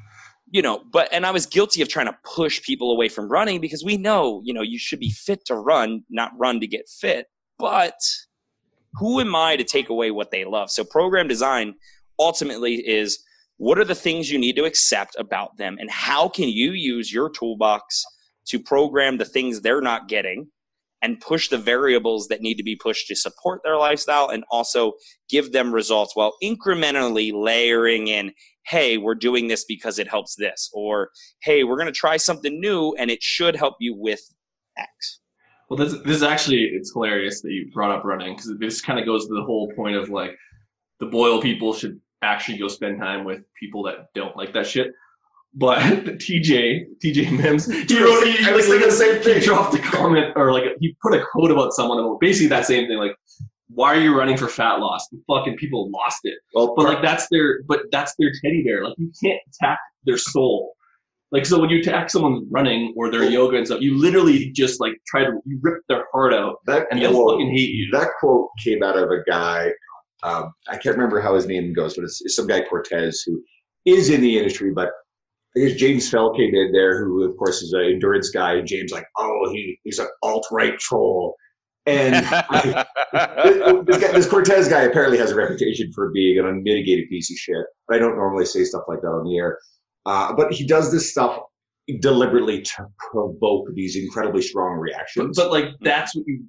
[0.50, 3.60] you know, but and I was guilty of trying to push people away from running
[3.60, 6.88] because we know, you know, you should be fit to run, not run to get
[6.88, 7.26] fit.
[7.58, 7.98] But
[8.94, 10.70] who am I to take away what they love?
[10.70, 11.74] So program design
[12.18, 13.24] ultimately is
[13.56, 17.12] what are the things you need to accept about them and how can you use
[17.12, 18.04] your toolbox
[18.48, 20.48] to program the things they're not getting
[21.00, 24.94] and push the variables that need to be pushed to support their lifestyle and also
[25.28, 28.32] give them results while incrementally layering in
[28.66, 31.10] hey we're doing this because it helps this or
[31.42, 34.20] hey we're going to try something new and it should help you with
[34.76, 35.20] x.
[35.68, 38.98] Well this, this is actually it's hilarious that you brought up running because this kind
[38.98, 40.32] of goes to the whole point of like
[41.00, 44.88] the boyle people should actually go spend time with people that don't like that shit
[45.58, 49.40] but TJ, TJ Mims, he wrote, he, I was thinking the same thing.
[49.40, 52.64] he dropped a comment or like he put a quote about someone about basically that
[52.64, 53.16] same thing, like,
[53.68, 55.06] why are you running for fat loss?
[55.12, 56.38] And fucking people lost it.
[56.54, 58.84] Well, But like that's their, but that's their teddy bear.
[58.84, 60.74] Like you can't attack their soul.
[61.32, 64.80] Like so, when you attack someone running or their yoga and stuff, you literally just
[64.80, 67.90] like try to you rip their heart out, that and they'll quote, fucking hate you.
[67.92, 69.70] that quote came out of a guy.
[70.22, 73.42] Um, I can't remember how his name goes, but it's, it's some guy Cortez who
[73.84, 74.72] is in the industry.
[74.72, 74.90] But
[75.58, 78.54] I guess James Fell came in there, who of course is an endurance guy.
[78.54, 81.36] And James like, oh, he he's an alt right troll,
[81.86, 82.84] and I,
[83.86, 87.36] this, guy, this Cortez guy apparently has a reputation for being an unmitigated piece of
[87.36, 87.64] shit.
[87.86, 89.58] But I don't normally say stuff like that on the air,
[90.06, 91.40] uh, but he does this stuff
[92.00, 95.38] deliberately to provoke these incredibly strong reactions.
[95.38, 96.44] but like that's what you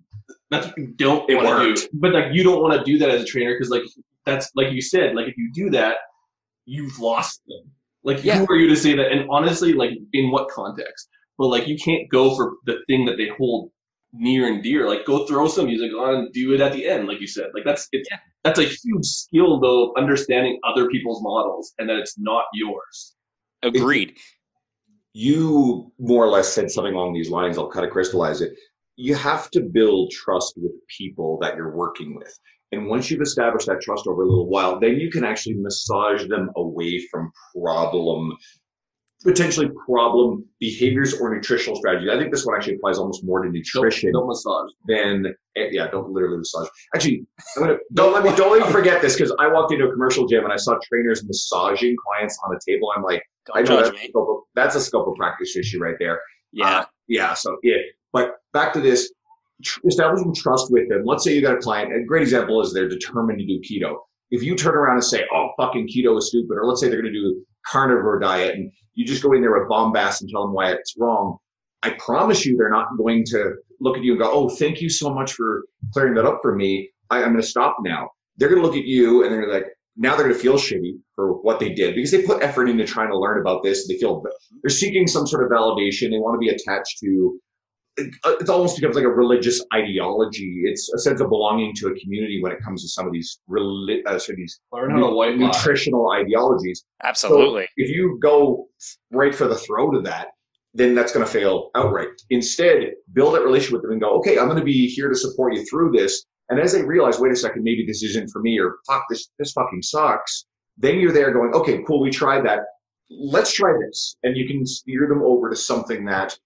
[0.52, 1.90] that's what you don't want to do.
[1.94, 3.84] But like you don't want to do that as a trainer because like
[4.26, 5.98] that's like you said, like if you do that,
[6.66, 7.72] you've lost them.
[8.04, 8.40] Like Yeah.
[8.40, 9.12] who are you to say that?
[9.12, 11.10] And honestly, like in what context?
[11.38, 13.72] But like you can't go for the thing that they hold
[14.14, 14.88] near and dear.
[14.88, 17.48] Like go throw some music on and do it at the end, like you said.
[17.54, 18.10] Like that's it's
[18.44, 23.16] that's a huge skill though, of understanding other people's models and that it's not yours.
[23.64, 24.18] agreed
[25.14, 27.58] you more or less said something along these lines.
[27.58, 28.54] I'll kind of crystallize it.
[28.96, 32.38] You have to build trust with people that you're working with.
[32.72, 36.28] And once you've established that trust over a little while, then you can actually massage
[36.28, 38.38] them away from problem,
[39.24, 42.10] potentially problem behaviors or nutritional strategies.
[42.10, 44.70] I think this one actually applies almost more to Don't, nutrition don't massage.
[44.88, 46.68] than eh, yeah, don't literally massage.
[46.94, 47.26] Actually,
[47.58, 49.92] I'm gonna, don't let me don't let me forget this because I walked into a
[49.92, 52.94] commercial gym and I saw trainers massaging clients on a table.
[52.96, 53.24] I'm like,
[53.64, 56.22] don't know that's, scope of, that's a scope of practice issue right there.
[56.52, 57.34] yeah Uh, yeah.
[57.34, 57.78] So yeah.
[58.14, 59.12] But back to this,
[59.86, 61.04] establishing trust with them.
[61.06, 61.94] Let's say you got a client.
[61.94, 63.96] A great example is they're determined to do keto.
[64.32, 67.02] If you turn around and say, "Oh, fucking keto is stupid," or let's say they're
[67.02, 70.44] going to do carnivore diet, and you just go in there with bombast and tell
[70.44, 71.38] them why it's wrong,
[71.84, 74.90] I promise you, they're not going to look at you and go, "Oh, thank you
[74.90, 76.90] so much for clearing that up for me.
[77.10, 79.66] I, I'm going to stop now." They're going to look at you and they're like,
[80.00, 82.86] now they're going to feel shitty for what they did because they put effort into
[82.86, 83.86] trying to learn about this.
[83.86, 84.24] They feel
[84.64, 86.10] they're seeking some sort of validation.
[86.10, 87.38] They want to be attached to.
[88.00, 90.62] It, it almost becomes like a religious ideology.
[90.66, 93.40] It's a sense of belonging to a community when it comes to some of these
[93.50, 95.32] reli- uh, sort of these Learn how to lie.
[95.36, 96.86] nutritional ideologies.
[97.04, 98.68] absolutely If you go
[99.12, 100.28] right for the throat of that,
[100.74, 102.10] then that's going to fail outright.
[102.30, 105.16] Instead, build that relationship with them and go, okay, I'm going to be here to
[105.16, 106.26] support you through this.
[106.50, 109.30] And as they realize, wait a second, maybe this isn't for me, or fuck, this
[109.38, 110.46] this fucking sucks.
[110.78, 112.62] Then you're there going, okay, cool, we tried that.
[113.10, 116.38] Let's try this, and you can steer them over to something that,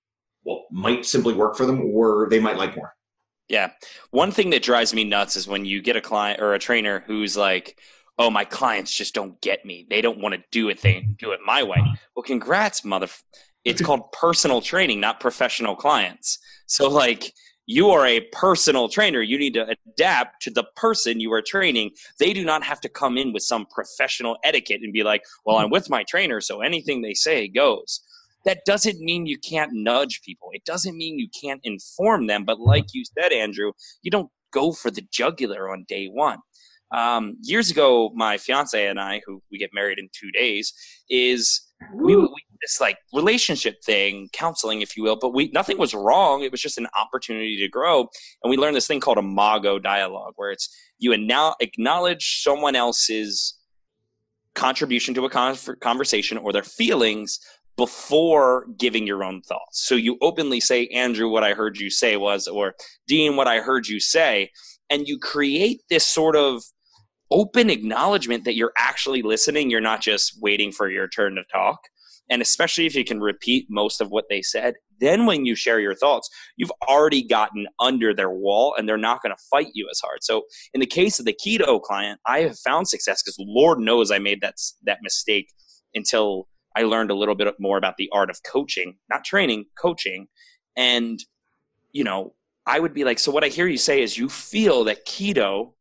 [0.45, 2.93] well, might simply work for them, or they might like more.
[3.49, 3.71] Yeah.
[4.11, 7.03] One thing that drives me nuts is when you get a client or a trainer
[7.05, 7.79] who's like,
[8.17, 9.85] "Oh, my clients just don't get me.
[9.89, 10.81] They don't want to do it.
[10.81, 11.79] They do it my way."
[12.15, 13.07] Well, congrats, mother.
[13.65, 16.39] It's called personal training, not professional clients.
[16.67, 17.33] So, like,
[17.65, 19.21] you are a personal trainer.
[19.21, 21.91] You need to adapt to the person you are training.
[22.19, 25.57] They do not have to come in with some professional etiquette and be like, "Well,
[25.57, 28.01] I'm with my trainer, so anything they say goes."
[28.45, 30.49] That doesn't mean you can't nudge people.
[30.51, 32.45] It doesn't mean you can't inform them.
[32.45, 36.39] But like you said, Andrew, you don't go for the jugular on day one.
[36.93, 40.73] Um, years ago, my fiance and I, who we get married in two days,
[41.09, 41.61] is
[41.95, 45.17] we, we this like relationship thing, counseling, if you will.
[45.17, 46.43] But we nothing was wrong.
[46.43, 48.07] It was just an opportunity to grow,
[48.43, 53.57] and we learned this thing called Imago dialogue, where it's you now acknowledge someone else's
[54.55, 57.39] contribution to a con- conversation or their feelings
[57.75, 59.85] before giving your own thoughts.
[59.87, 62.75] So you openly say, Andrew, what I heard you say was, or
[63.07, 64.51] Dean, what I heard you say,
[64.89, 66.63] and you create this sort of
[67.31, 69.71] open acknowledgement that you're actually listening.
[69.71, 71.79] You're not just waiting for your turn to talk.
[72.29, 75.79] And especially if you can repeat most of what they said, then when you share
[75.79, 79.87] your thoughts, you've already gotten under their wall and they're not going to fight you
[79.91, 80.19] as hard.
[80.21, 84.11] So in the case of the keto client, I have found success because Lord knows
[84.11, 85.49] I made that, that mistake
[85.93, 90.27] until I learned a little bit more about the art of coaching, not training, coaching.
[90.75, 91.19] And,
[91.91, 92.33] you know,
[92.65, 95.73] I would be like, so what I hear you say is you feel that keto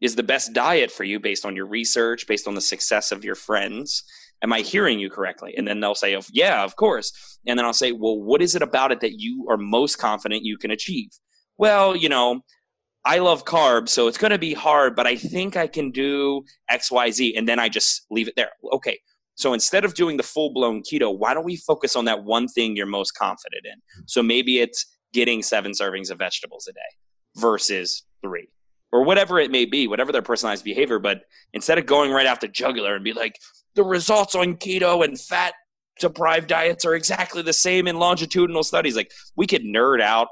[0.00, 3.24] is the best diet for you based on your research, based on the success of
[3.24, 4.02] your friends.
[4.42, 5.54] Am I hearing you correctly?
[5.56, 7.38] And then they'll say, oh, yeah, of course.
[7.46, 10.44] And then I'll say, well, what is it about it that you are most confident
[10.44, 11.10] you can achieve?
[11.58, 12.40] Well, you know,
[13.04, 16.44] I love carbs, so it's going to be hard, but I think I can do
[16.68, 17.36] X, Y, Z.
[17.36, 18.52] And then I just leave it there.
[18.72, 18.98] Okay.
[19.40, 22.46] So instead of doing the full blown keto, why don't we focus on that one
[22.46, 23.80] thing you're most confident in?
[24.06, 26.80] So maybe it's getting seven servings of vegetables a day
[27.36, 28.48] versus three
[28.92, 30.98] or whatever it may be, whatever their personalized behavior.
[30.98, 31.22] But
[31.54, 33.38] instead of going right after jugular and be like,
[33.76, 35.54] the results on keto and fat
[36.00, 38.94] deprived diets are exactly the same in longitudinal studies.
[38.94, 40.28] Like we could nerd out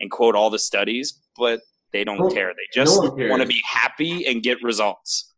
[0.00, 1.60] and quote all the studies, but
[1.94, 2.48] they don't No- care.
[2.48, 5.29] They just no want to be happy and get results.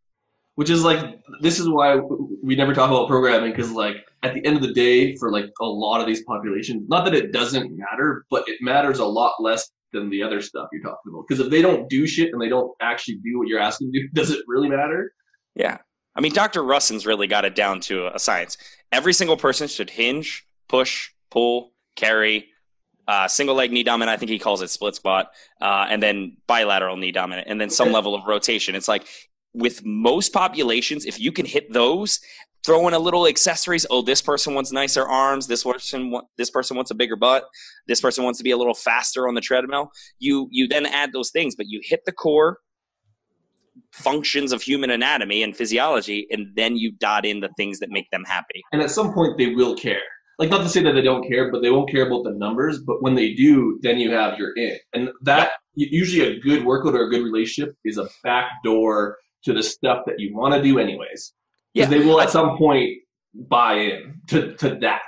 [0.54, 1.96] Which is like this is why
[2.42, 5.46] we never talk about programming because like at the end of the day for like
[5.60, 9.34] a lot of these populations not that it doesn't matter but it matters a lot
[9.40, 12.40] less than the other stuff you're talking about because if they don't do shit and
[12.40, 15.12] they don't actually do what you're asking them to do does it really matter
[15.54, 15.78] Yeah.
[16.14, 16.62] I mean, Dr.
[16.62, 18.58] Russon's really got it down to a science.
[18.90, 22.48] Every single person should hinge, push, pull, carry,
[23.08, 24.14] uh, single leg knee dominant.
[24.14, 27.70] I think he calls it split squat, uh, and then bilateral knee dominant, and then
[27.70, 28.74] some level of rotation.
[28.74, 29.06] It's like
[29.54, 32.20] with most populations, if you can hit those,
[32.64, 33.84] throw in a little accessories.
[33.90, 35.46] Oh, this person wants nicer arms.
[35.46, 37.44] This person, this person wants a bigger butt.
[37.86, 39.90] This person wants to be a little faster on the treadmill.
[40.18, 42.58] You you then add those things, but you hit the core
[43.90, 48.10] functions of human anatomy and physiology, and then you dot in the things that make
[48.10, 48.62] them happy.
[48.72, 50.00] and at some point they will care
[50.38, 52.78] like not to say that they don't care but they won't care about the numbers
[52.80, 56.94] but when they do then you have your in and that usually a good workout
[56.94, 60.62] or a good relationship is a back door to the stuff that you want to
[60.62, 61.34] do anyways
[61.74, 62.98] Yeah, because they will at some point
[63.34, 65.02] buy in to, to that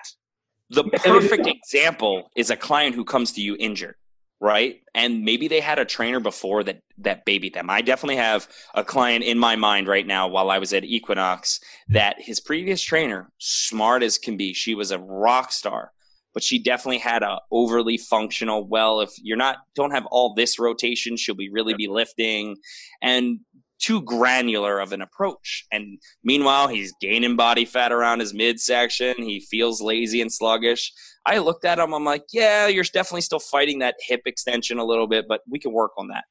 [0.71, 3.97] The perfect example is a client who comes to you injured,
[4.41, 4.77] right?
[4.95, 7.69] And maybe they had a trainer before that that babied them.
[7.69, 11.61] I definitely have a client in my mind right now while I was at Equinox
[11.89, 15.91] that his previous trainer, smart as can be, she was a rock star,
[16.33, 20.59] but she definitely had a overly functional, well, if you're not don't have all this
[20.59, 22.57] rotation, should we really be lifting?
[23.03, 23.41] And
[23.85, 25.67] too granular of an approach.
[25.71, 29.15] And meanwhile, he's gaining body fat around his midsection.
[29.19, 30.93] He feels lazy and sluggish.
[31.27, 31.93] I looked at him.
[31.93, 35.59] I'm like, yeah, you're definitely still fighting that hip extension a little bit, but we
[35.59, 36.25] can work on that.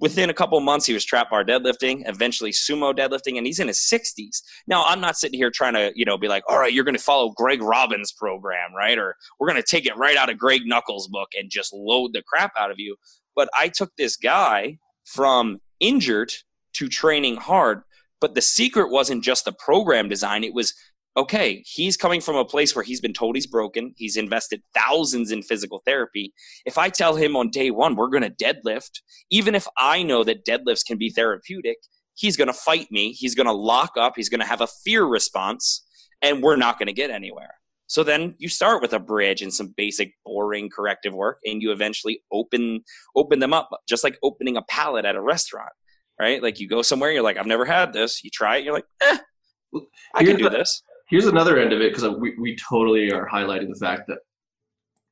[0.00, 3.68] Within a couple months, he was trap bar deadlifting, eventually sumo deadlifting, and he's in
[3.68, 4.42] his 60s.
[4.66, 6.96] Now, I'm not sitting here trying to, you know, be like, all right, you're going
[6.96, 8.98] to follow Greg Robbins' program, right?
[8.98, 12.12] Or we're going to take it right out of Greg Nuckols' book and just load
[12.12, 12.96] the crap out of you.
[13.36, 16.32] But I took this guy from injured
[16.74, 17.82] to training hard.
[18.20, 20.74] But the secret wasn't just the program design, it was
[21.16, 23.94] okay, he's coming from a place where he's been told he's broken.
[23.96, 26.32] He's invested thousands in physical therapy.
[26.66, 30.24] If I tell him on day one, we're going to deadlift, even if I know
[30.24, 31.76] that deadlifts can be therapeutic,
[32.14, 33.12] he's going to fight me.
[33.12, 34.14] He's going to lock up.
[34.16, 35.86] He's going to have a fear response,
[36.22, 37.54] and we're not going to get anywhere.
[37.86, 41.70] So then you start with a bridge and some basic boring corrective work, and you
[41.70, 42.82] eventually open
[43.14, 45.70] open them up, just like opening a palate at a restaurant,
[46.18, 46.42] right?
[46.42, 48.22] Like you go somewhere, you're like, I've never had this.
[48.24, 49.18] You try it, you're like, eh,
[50.14, 50.82] I can Here's do the- this.
[51.08, 54.18] here's another end of it because we, we totally are highlighting the fact that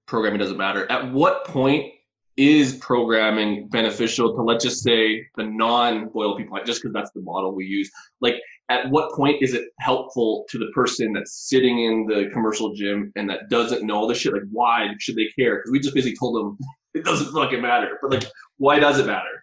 [0.07, 1.93] programming doesn't matter at what point
[2.37, 7.55] is programming beneficial to let's just say the non-Boyle people just because that's the model
[7.55, 7.91] we use
[8.21, 8.37] like
[8.69, 13.13] at what point is it helpful to the person that's sitting in the commercial gym
[13.17, 15.95] and that doesn't know all this shit like why should they care because we just
[15.95, 16.59] basically told them
[16.95, 18.25] it doesn't fucking matter but like
[18.59, 19.42] why does it matter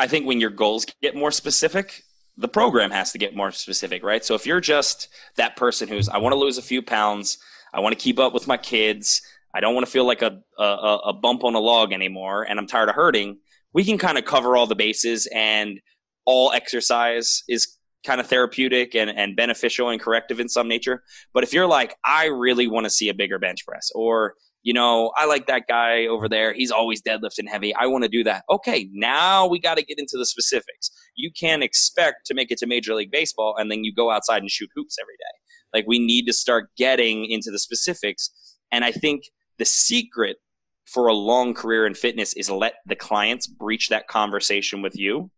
[0.00, 2.04] I think when your goals get more specific,
[2.38, 4.24] the program has to get more specific, right?
[4.24, 7.36] So if you're just that person who's, I want to lose a few pounds,
[7.74, 9.20] I want to keep up with my kids,
[9.54, 12.58] I don't want to feel like a, a, a bump on a log anymore, and
[12.58, 13.40] I'm tired of hurting,
[13.74, 15.80] we can kind of cover all the bases and
[16.24, 21.02] all exercise is kind of therapeutic and, and beneficial and corrective in some nature.
[21.34, 24.74] But if you're like, I really want to see a bigger bench press, or you
[24.74, 26.52] know, I like that guy over there.
[26.52, 27.74] He's always deadlifting heavy.
[27.74, 28.44] I want to do that.
[28.50, 30.90] Okay, now we got to get into the specifics.
[31.16, 34.42] You can't expect to make it to Major League Baseball and then you go outside
[34.42, 35.78] and shoot hoops every day.
[35.78, 38.30] Like, we need to start getting into the specifics.
[38.72, 39.24] And I think
[39.58, 40.38] the secret
[40.84, 45.30] for a long career in fitness is let the clients breach that conversation with you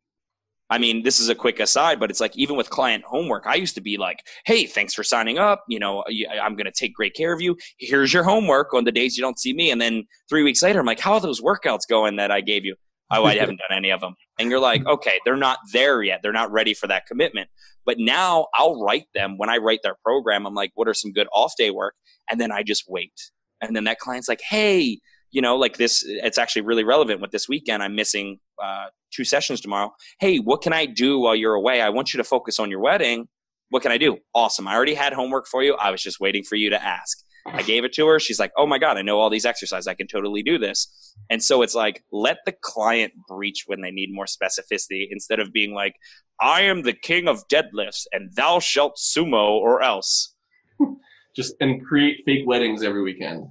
[0.72, 3.56] I mean, this is a quick aside, but it's like even with client homework, I
[3.56, 5.64] used to be like, "Hey, thanks for signing up.
[5.68, 6.02] You know,
[6.42, 7.58] I'm going to take great care of you.
[7.78, 10.80] Here's your homework on the days you don't see me." And then three weeks later,
[10.80, 12.74] I'm like, "How are those workouts going that I gave you?"
[13.14, 14.14] Oh, I haven't done any of them.
[14.38, 14.92] And you're like, mm-hmm.
[14.92, 16.20] okay, they're not there yet.
[16.22, 17.50] They're not ready for that commitment.
[17.84, 20.46] But now I'll write them when I write their program.
[20.46, 21.94] I'm like, what are some good off day work?
[22.30, 23.12] And then I just wait.
[23.60, 24.98] And then that client's like, hey,
[25.30, 27.82] you know, like this, it's actually really relevant with this weekend.
[27.82, 29.92] I'm missing uh, two sessions tomorrow.
[30.20, 31.80] Hey, what can I do while you're away?
[31.80, 33.28] I want you to focus on your wedding.
[33.70, 34.18] What can I do?
[34.34, 34.68] Awesome.
[34.68, 35.74] I already had homework for you.
[35.74, 37.18] I was just waiting for you to ask.
[37.46, 38.20] I gave it to her.
[38.20, 39.86] She's like, oh my God, I know all these exercises.
[39.86, 41.14] I can totally do this.
[41.28, 45.52] And so it's like, let the client breach when they need more specificity instead of
[45.52, 45.94] being like,
[46.40, 50.34] I am the king of deadlifts and thou shalt sumo or else.
[51.36, 53.46] Just and create fake weddings every weekend.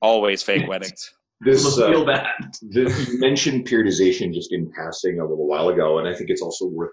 [0.00, 1.12] Always fake weddings.
[1.44, 2.56] This, feel uh, bad.
[2.62, 6.42] this you mentioned periodization just in passing a little while ago, and I think it's
[6.42, 6.92] also worth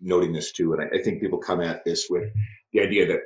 [0.00, 0.72] noting this too.
[0.72, 2.28] And I, I think people come at this with
[2.72, 3.20] the idea that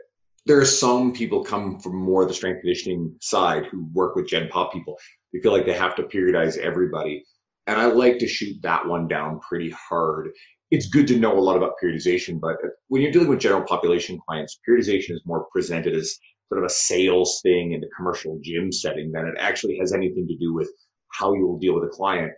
[0.45, 4.49] there are some people come from more the strength conditioning side who work with Gen
[4.49, 4.97] Pop people.
[5.33, 7.25] They feel like they have to periodize everybody.
[7.67, 10.29] And I like to shoot that one down pretty hard.
[10.71, 12.57] It's good to know a lot about periodization, but
[12.89, 16.17] when you're dealing with general population clients, periodization is more presented as
[16.49, 20.27] sort of a sales thing in the commercial gym setting than it actually has anything
[20.27, 20.71] to do with
[21.13, 22.33] how you will deal with a client.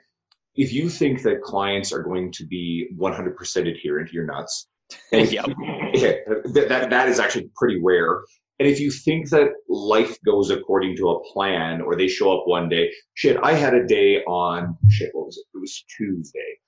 [0.55, 4.69] If you think that clients are going to be 100% adherent, you're nuts.
[5.13, 5.47] Yep.
[5.95, 8.23] yeah, that, that, that is actually pretty rare.
[8.59, 12.47] And if you think that life goes according to a plan or they show up
[12.47, 15.45] one day, shit, I had a day on, shit, what was it?
[15.55, 16.59] It was Tuesday.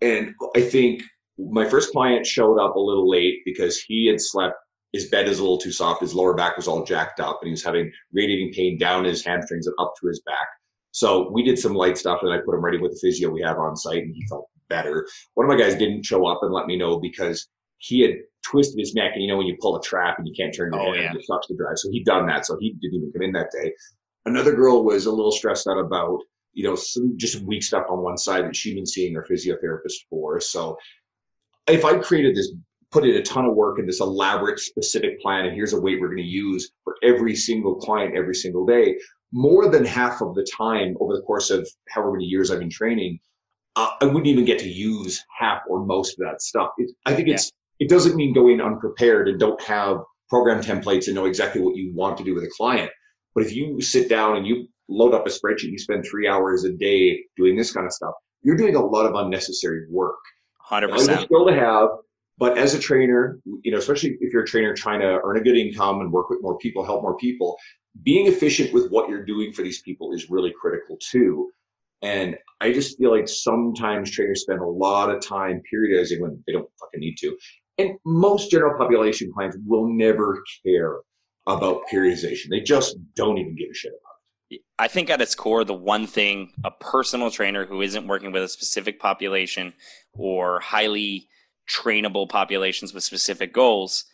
[0.00, 1.02] And I think
[1.38, 4.54] my first client showed up a little late because he had slept
[4.92, 6.00] his bed is a little too soft.
[6.00, 9.24] His lower back was all jacked up, and he was having radiating pain down his
[9.24, 10.48] hamstrings and up to his back.
[10.92, 13.42] So we did some light stuff, and I put him ready with the physio we
[13.42, 15.06] have on site, and he felt better.
[15.34, 17.46] One of my guys didn't show up and let me know because
[17.78, 18.12] he had
[18.42, 20.72] twisted his neck, and you know when you pull a trap and you can't turn
[20.72, 21.18] your Oh, hand, yeah.
[21.18, 21.76] it sucks to drive.
[21.76, 23.72] So he'd done that, so he didn't even come in that day.
[24.24, 26.20] Another girl was a little stressed out about
[26.54, 29.92] you know some just weak stuff on one side that she'd been seeing her physiotherapist
[30.08, 30.40] for.
[30.40, 30.78] So
[31.68, 32.52] if I created this
[32.92, 36.00] put in a ton of work in this elaborate specific plan and here's a weight
[36.00, 38.96] we're going to use for every single client every single day
[39.32, 42.70] more than half of the time over the course of however many years i've been
[42.70, 43.18] training
[43.76, 46.70] uh, i wouldn't even get to use half or most of that stuff.
[46.78, 49.98] It, i think it's it doesn't mean going unprepared and don't have
[50.30, 52.90] program templates and know exactly what you want to do with a client
[53.34, 56.64] but if you sit down and you load up a spreadsheet you spend three hours
[56.64, 58.14] a day doing this kind of stuff
[58.46, 60.20] you're doing a lot of unnecessary work.
[60.60, 61.26] Hundred it's a percent.
[61.26, 61.88] skill to have,
[62.38, 65.40] but as a trainer, you know, especially if you're a trainer trying to earn a
[65.40, 67.56] good income and work with more people, help more people,
[68.02, 71.50] being efficient with what you're doing for these people is really critical too.
[72.02, 76.52] And I just feel like sometimes trainers spend a lot of time periodizing when they
[76.52, 77.36] don't fucking need to.
[77.78, 80.96] And most general population clients will never care
[81.46, 82.48] about periodization.
[82.50, 84.00] They just don't even give a shit about
[84.50, 84.60] it.
[84.78, 88.42] I think at its core, the one thing a personal trainer who isn't working with
[88.42, 89.72] a specific population
[90.12, 91.28] or highly
[91.70, 94.04] trainable populations with specific goals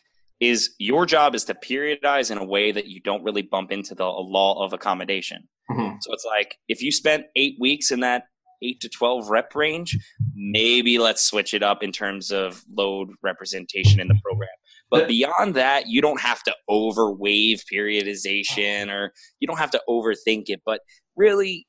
[0.40, 3.94] is your job is to periodize in a way that you don't really bump into
[3.94, 5.48] the law of accommodation.
[5.70, 5.98] Mhm.
[6.00, 8.24] So it's like if you spent eight weeks in that
[8.62, 9.96] eight to 12 rep range,
[10.34, 14.48] maybe let's switch it up in terms of load representation in the program.
[14.90, 20.44] But beyond that, you don't have to overwave periodization or you don't have to overthink
[20.46, 20.60] it.
[20.66, 20.80] But
[21.16, 21.66] really,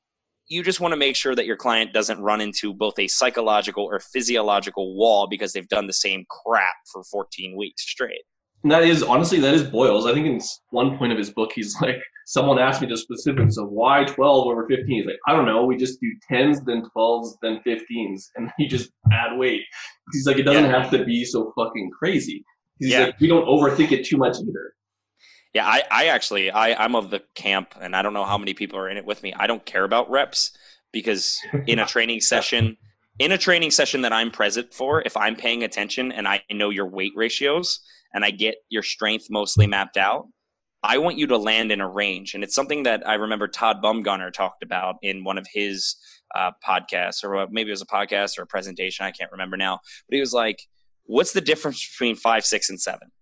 [0.48, 3.84] you just want to make sure that your client doesn't run into both a psychological
[3.84, 8.22] or physiological wall because they've done the same crap for 14 weeks straight.
[8.62, 10.06] And that is honestly that is Boyle's.
[10.06, 10.40] I think in
[10.70, 14.46] one point of his book, he's like, someone asked me the specifics of why 12
[14.46, 14.86] over 15.
[14.86, 15.64] He's like, I don't know.
[15.64, 19.62] We just do 10s, then 12s, then 15s, and you just add weight.
[20.12, 20.82] He's like, it doesn't Yeah.
[20.82, 22.44] have to be so fucking crazy.
[22.78, 23.04] He's Yeah.
[23.06, 24.74] like, we don't overthink it too much either.
[25.54, 28.54] Yeah, I, I actually I, I'm of the camp and I don't know how many
[28.54, 29.32] people are in it with me.
[29.32, 30.50] I don't care about reps
[30.92, 32.76] because in a training session
[33.18, 36.70] in a training session that I'm present for, if I'm paying attention and I know
[36.70, 37.80] your weight ratios
[38.12, 40.26] and I get your strength mostly mapped out,
[40.82, 42.34] I want you to land in a range.
[42.34, 45.96] And it's something that I remember Todd Bumgardner talked about in one of his
[46.34, 49.06] uh, podcasts, or maybe it was a podcast or a presentation.
[49.06, 49.78] I can't remember now.
[50.08, 50.58] But he was like,
[51.04, 53.12] what's the difference between five, six, and seven?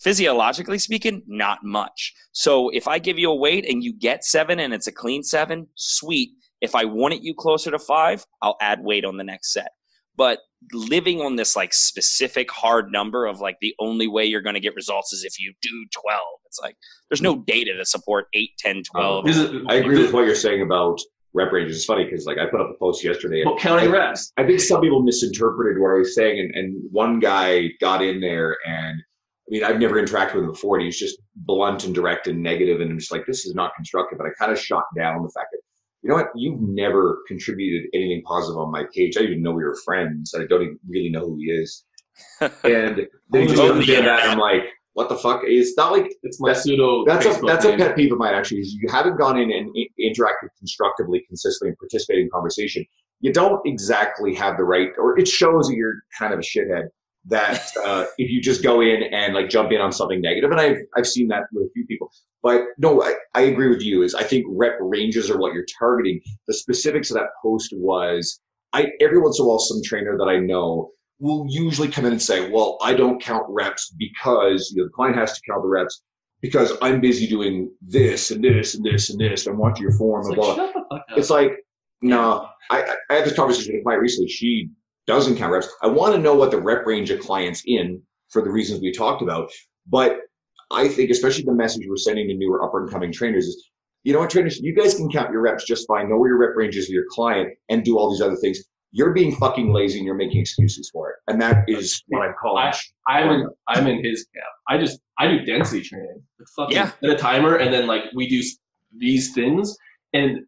[0.00, 2.14] Physiologically speaking, not much.
[2.32, 5.22] So if I give you a weight and you get seven and it's a clean
[5.22, 6.30] seven, sweet.
[6.60, 9.70] If I wanted you closer to five, I'll add weight on the next set.
[10.16, 10.40] But
[10.72, 14.60] living on this like specific hard number of like the only way you're going to
[14.60, 16.76] get results is if you do 12 it's like
[17.08, 20.62] there's no data to support 8 10 12 Um, I agree with what you're saying
[20.62, 20.98] about
[21.34, 21.76] rep ranges.
[21.76, 23.42] It's funny because like I put up a post yesterday.
[23.42, 24.32] and Well, counting I- reps.
[24.36, 28.20] I think some people misinterpreted what I was saying, and, and one guy got in
[28.20, 29.00] there, and
[29.48, 32.42] I mean, I've never interacted with him before, and he's just blunt and direct and
[32.42, 34.18] negative, and I'm just like, this is not constructive.
[34.18, 35.60] But I kind of shot down the fact that,
[36.02, 39.16] you know what, you've never contributed anything positive on my page.
[39.16, 40.34] I didn't even know we were friends.
[40.36, 41.84] I don't even really know who he is.
[42.40, 44.32] And then he just comes in that, and.
[44.32, 45.42] I'm like, what the fuck?
[45.44, 47.04] It's not like It's my pseudo.
[47.06, 48.58] that's a that's a pet peeve of mine actually.
[48.60, 52.84] Is you haven't gone in and i- interacted constructively, consistently, and participated in conversation.
[53.20, 56.88] You don't exactly have the right, or it shows that you're kind of a shithead.
[57.28, 60.60] That uh, if you just go in and like jump in on something negative, and
[60.60, 62.10] I've I've seen that with a few people.
[62.42, 64.02] But no, I, I agree with you.
[64.02, 66.20] Is I think rep ranges are what you're targeting.
[66.46, 68.40] The specifics of that post was
[68.72, 72.12] I every once in a while some trainer that I know will usually come in
[72.12, 75.62] and say, "Well, I don't count reps because you know, the client has to count
[75.62, 76.02] the reps
[76.40, 79.46] because I'm busy doing this and this and this and this.
[79.46, 81.18] I'm watching your form It's and like, blah." shut the fuck up.
[81.18, 81.52] It's like,
[82.00, 84.30] no, I, I I had this conversation with a client recently.
[84.30, 84.70] She
[85.08, 85.68] doesn't count reps.
[85.82, 88.92] I want to know what the rep range of clients in for the reasons we
[88.92, 89.50] talked about.
[89.88, 90.18] But
[90.70, 93.70] I think, especially the message we're sending to newer up and coming trainers is,
[94.04, 96.10] you know what, trainers, you guys can count your reps just fine.
[96.10, 98.62] Know where your rep range is with your client and do all these other things.
[98.92, 101.16] You're being fucking lazy and you're making excuses for it.
[101.26, 102.70] And that is what I'm calling.
[103.06, 104.46] I'm in, I'm in his camp.
[104.68, 106.22] I just I do density training.
[106.38, 106.92] Like fucking Yeah.
[107.00, 108.42] set a timer and then like we do
[108.96, 109.74] these things.
[110.12, 110.40] And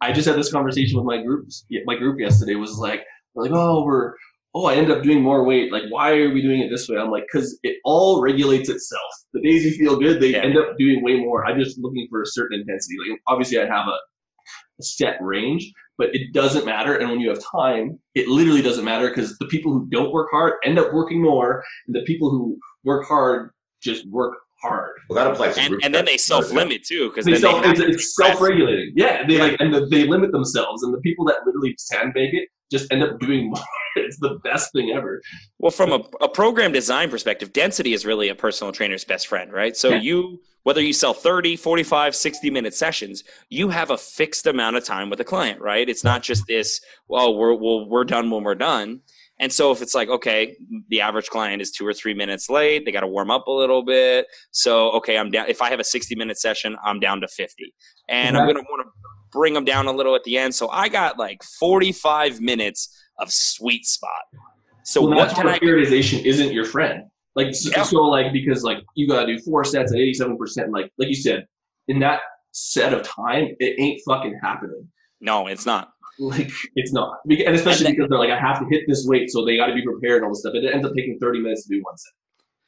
[0.00, 1.64] I just had this conversation with my groups.
[1.86, 3.02] My group yesterday was like,
[3.36, 4.14] like oh we're
[4.54, 5.70] oh I end up doing more weight.
[5.72, 6.96] Like why are we doing it this way?
[6.96, 9.02] I'm like because it all regulates itself.
[9.34, 10.42] The days you feel good, they Yeah.
[10.42, 11.44] end up doing way more.
[11.46, 12.96] I'm just looking for a certain intensity.
[13.10, 13.98] Like obviously I have a,
[14.80, 16.96] a set range, but it doesn't matter.
[16.96, 20.28] And when you have time, it literally doesn't matter because the people who don't work
[20.30, 23.50] hard end up working more, and the people who work hard
[23.82, 24.92] just work hard.
[25.08, 27.62] Well, that applies to and, and then they self limit too because They then self,
[27.62, 28.92] they it's, it's self-regulating.
[28.96, 32.48] Yeah, they like and the, they limit themselves, and the people that literally sandbag it
[32.70, 33.62] just end up doing more.
[33.98, 35.22] It's the best thing ever.
[35.58, 39.50] Well, from a, a program design perspective, density is really a personal trainer's best friend,
[39.50, 39.74] right?
[39.74, 40.00] So Yeah.
[40.02, 44.84] you, whether you sell 30, 45, 60 minute sessions, you have a fixed amount of
[44.84, 45.88] time with a client, right?
[45.88, 49.00] It's not just this, well, we're, we'll, we're done when we're done.
[49.38, 50.56] And so if it's like, okay,
[50.88, 53.50] the average client is two or three minutes late, they got to warm up a
[53.50, 54.26] little bit.
[54.50, 55.46] So, okay, I'm down.
[55.48, 57.74] If I have a 60 minute session, I'm down to 50.
[58.08, 58.92] And I'm going to want to
[59.36, 60.54] bring them down a little at the end.
[60.54, 64.10] So I got like 45 minutes of sweet spot.
[64.82, 67.04] So well, what can I periodization isn't your friend.
[67.34, 67.82] Like so, Yeah.
[67.82, 70.72] so like because like you gotta do four sets at eighty-seven percent.
[70.72, 71.44] Like like you said,
[71.88, 72.20] in that
[72.52, 74.88] set of time, it ain't fucking happening.
[75.20, 75.90] No, it's not.
[76.18, 79.28] Like it's not, and especially And because they're like, I have to hit this weight,
[79.30, 80.54] so they got to be prepared and all this stuff.
[80.54, 82.12] It ends up taking thirty minutes to do one set.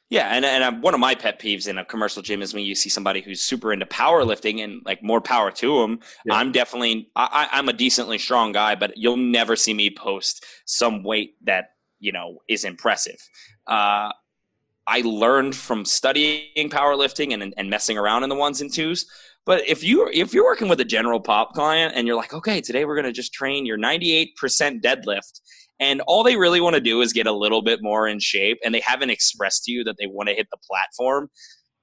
[0.09, 2.63] Yeah, and and uh, one of my pet peeves in a commercial gym is when
[2.63, 5.99] you see somebody who's super into powerlifting and like more power to them.
[6.25, 6.33] Yeah.
[6.33, 10.43] I'm definitely I, I- I'm a decently strong guy, but you'll never see me post
[10.65, 11.65] some weight that
[11.99, 13.17] you know is impressive.
[13.67, 14.11] Uh,
[14.87, 19.05] I learned from studying powerlifting and and messing around in the ones and twos.
[19.45, 22.61] But if you if you're working with a general pop client and you're like, okay,
[22.61, 24.27] today we're gonna just train your 98%
[24.81, 25.39] deadlift,
[25.79, 28.59] and all they really want to do is get a little bit more in shape,
[28.63, 31.29] and they haven't expressed to you that they want to hit the platform.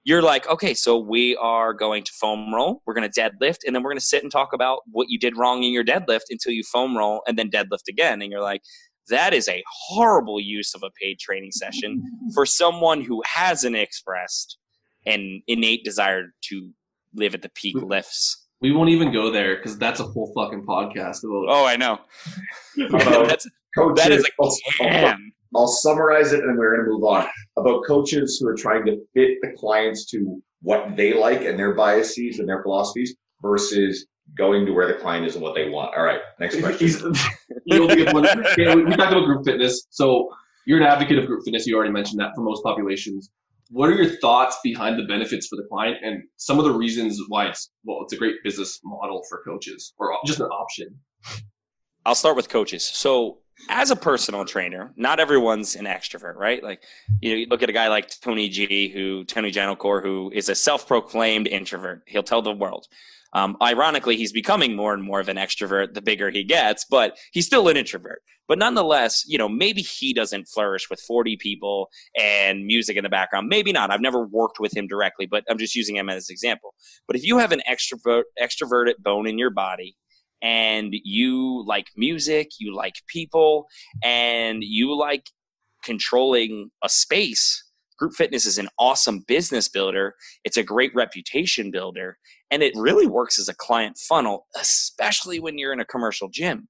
[0.05, 3.75] You're like, okay, so we are going to foam roll, we're going to deadlift, and
[3.75, 6.27] then we're going to sit and talk about what you did wrong in your deadlift
[6.31, 8.23] until you foam roll and then deadlift again.
[8.23, 8.63] And you're like,
[9.09, 12.03] that is a horrible use of a paid training session
[12.35, 14.59] for someone who hasn't expressed
[15.07, 16.71] an innate desire to
[17.15, 18.45] live at the peak lifts.
[18.61, 21.47] We won't even go there because that's a whole fucking podcast about.
[21.49, 22.01] Oh, I know.
[22.89, 23.47] About That's,
[23.77, 25.17] coaches, that is a I'll, I'll.
[25.55, 27.29] I'll summarize it and we're going to move on.
[27.57, 31.75] About coaches who are trying to fit the clients to what they like and their
[31.75, 34.07] biases and their philosophies versus
[34.37, 35.95] going to where the client is and what they want.
[35.97, 37.15] All right, next question.
[37.65, 38.25] You'll be one.
[38.59, 39.87] Yeah, we, we talked about group fitness.
[39.91, 40.29] So
[40.67, 41.67] you're an advocate of group fitness.
[41.67, 43.31] You already mentioned that for most populations.
[43.71, 47.21] What are your thoughts behind the benefits for the client and some of the reasons
[47.29, 50.89] why it's well, it's a great business model for coaches or just an option?
[52.05, 52.85] I'll start with coaches.
[52.85, 53.39] So
[53.69, 56.63] as a personal trainer, not everyone's an extrovert, right?
[56.63, 56.83] Like,
[57.21, 60.49] you know, you look at a guy like Tony G, who Tony Gentilcore, who is
[60.49, 62.03] a self-proclaimed introvert.
[62.07, 62.87] He'll tell the world.
[63.33, 67.19] Um, ironically, he's becoming more and more of an extrovert the bigger he gets, but
[67.33, 68.23] he's still an introvert.
[68.49, 71.89] But nonetheless, you know, maybe he doesn't flourish with 40 people
[72.19, 73.49] and music in the background.
[73.49, 73.91] Maybe not.
[73.91, 76.75] I've never worked with him directly, but I'm just using him as an example.
[77.07, 79.97] But if you have an extrovert, extroverted bone in your body
[80.43, 83.67] and you like music, you like people,
[84.03, 85.27] and you like
[85.83, 87.63] controlling a space,
[87.99, 90.15] group fitness is an awesome business builder.
[90.45, 92.19] It's a great reputation builder,
[92.51, 96.69] and it really works as a client funnel, especially when you're in a commercial gym.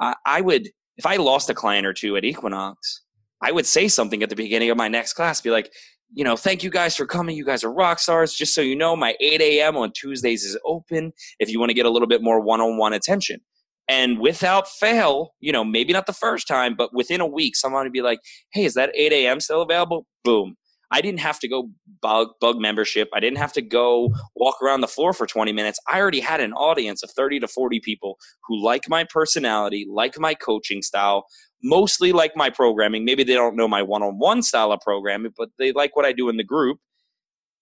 [0.00, 3.02] Uh, I would, if I lost a client or two at Equinox,
[3.42, 5.70] I would say something at the beginning of my next class, be like,
[6.14, 7.36] you know, thank you guys for coming.
[7.36, 8.32] You guys are rock stars.
[8.32, 9.76] Just so you know, my 8 a.m.
[9.76, 12.78] on Tuesdays is open if you want to get a little bit more one on
[12.78, 13.40] one attention.
[13.88, 17.84] And without fail, you know, maybe not the first time, but within a week, someone
[17.84, 18.20] would be like,
[18.52, 19.40] hey, is that 8 a.m.
[19.40, 20.06] still available?
[20.22, 20.56] Boom.
[20.94, 21.70] I didn't have to go
[22.00, 23.08] bug, bug membership.
[23.12, 25.80] I didn't have to go walk around the floor for 20 minutes.
[25.88, 28.16] I already had an audience of 30 to 40 people
[28.46, 31.26] who like my personality, like my coaching style,
[31.64, 33.04] mostly like my programming.
[33.04, 36.04] Maybe they don't know my one on one style of programming, but they like what
[36.04, 36.78] I do in the group.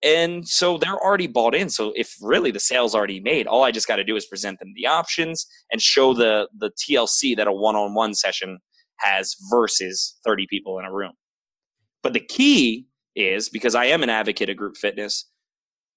[0.05, 1.71] And so they're already bought in.
[1.71, 4.59] So if really the sale's already made, all I just got to do is present
[4.59, 8.59] them the options and show the the TLC that a one on one session
[8.99, 11.13] has versus 30 people in a room.
[12.03, 15.29] But the key is because I am an advocate of group fitness,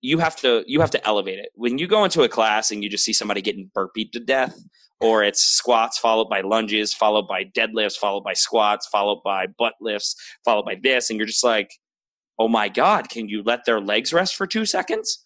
[0.02, 1.50] you have to you have to elevate it.
[1.56, 4.58] When you go into a class and you just see somebody getting burpeed to death,
[5.02, 9.74] or it's squats followed by lunges, followed by deadlifts, followed by squats, followed by butt
[9.82, 11.70] lifts, followed by this, and you're just like,
[12.40, 15.24] oh my God, can you let their legs rest for two seconds?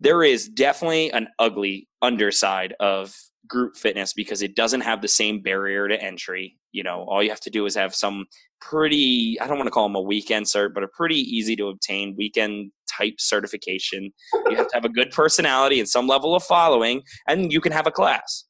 [0.00, 3.14] There is definitely an ugly underside of
[3.48, 6.56] group fitness because it doesn't have the same barrier to entry.
[6.72, 8.26] You know, all you have to do is have some
[8.60, 11.68] pretty, I don't want to call them a weekend cert, but a pretty easy to
[11.68, 14.12] obtain weekend type certification.
[14.50, 17.72] You have to have a good personality and some level of following, and you can
[17.72, 18.44] have a class.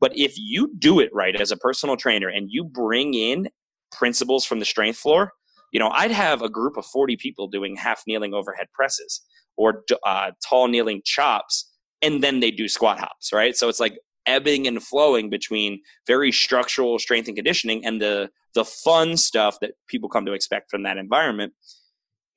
[0.00, 3.48] But if you do it right as a personal trainer and you bring in
[3.92, 5.32] principles from the strength floor,
[5.72, 9.22] you know, I'd have a group of 40 people doing half kneeling overhead presses
[9.56, 13.56] or uh, tall kneeling chops, and then they do squat hops, right?
[13.56, 18.64] So it's like ebbing and flowing between very structural strength and conditioning and the the
[18.64, 21.52] fun stuff that people come to expect from that environment.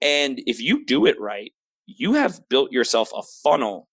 [0.02, 1.52] And if you do it right,
[1.86, 3.88] you have built yourself a funnel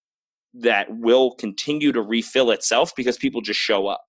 [0.53, 4.01] that will continue to refill itself because people just show up.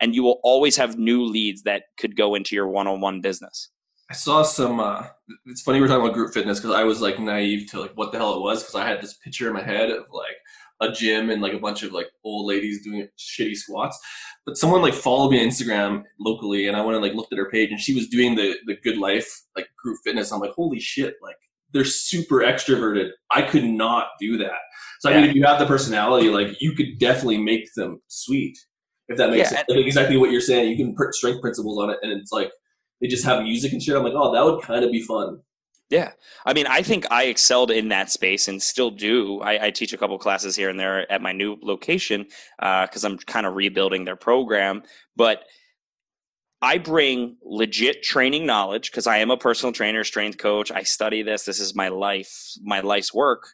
[0.00, 3.20] And you will always have new leads that could go into your one on one
[3.20, 3.70] business.
[4.10, 4.78] I saw some.
[4.78, 5.06] Uh,
[5.46, 8.12] it's funny we're talking about group fitness because I was like naive to like what
[8.12, 10.36] the hell it was because I had this picture in my head of like
[10.80, 13.98] a gym and like a bunch of like old ladies doing shitty squats.
[14.44, 17.38] But someone like followed me on Instagram locally, and I went and like looked at
[17.38, 20.32] her page, and she was doing the the Good Life like group fitness.
[20.32, 21.14] I'm like, holy shit!
[21.22, 21.36] Like
[21.72, 23.10] they're super extroverted.
[23.30, 24.58] I could not do that.
[25.00, 25.16] So yeah.
[25.16, 28.56] I mean, if you have the personality, like you could definitely make them sweet.
[29.08, 30.68] If that makes yeah, sense, like, exactly what you're saying.
[30.68, 32.50] You can put strength principles on it, and it's like
[33.00, 33.96] they just have music and shit.
[33.96, 35.40] I'm like, oh, that would kind of be fun.
[35.88, 36.12] Yeah.
[36.44, 39.40] I mean, I think I excelled in that space and still do.
[39.40, 42.26] I, I teach a couple classes here and there at my new location
[42.58, 44.82] because uh, I'm kind of rebuilding their program.
[45.14, 45.44] But
[46.60, 50.72] I bring legit training knowledge because I am a personal trainer, strength coach.
[50.72, 51.44] I study this.
[51.44, 52.32] This is my life,
[52.62, 53.50] my life's work.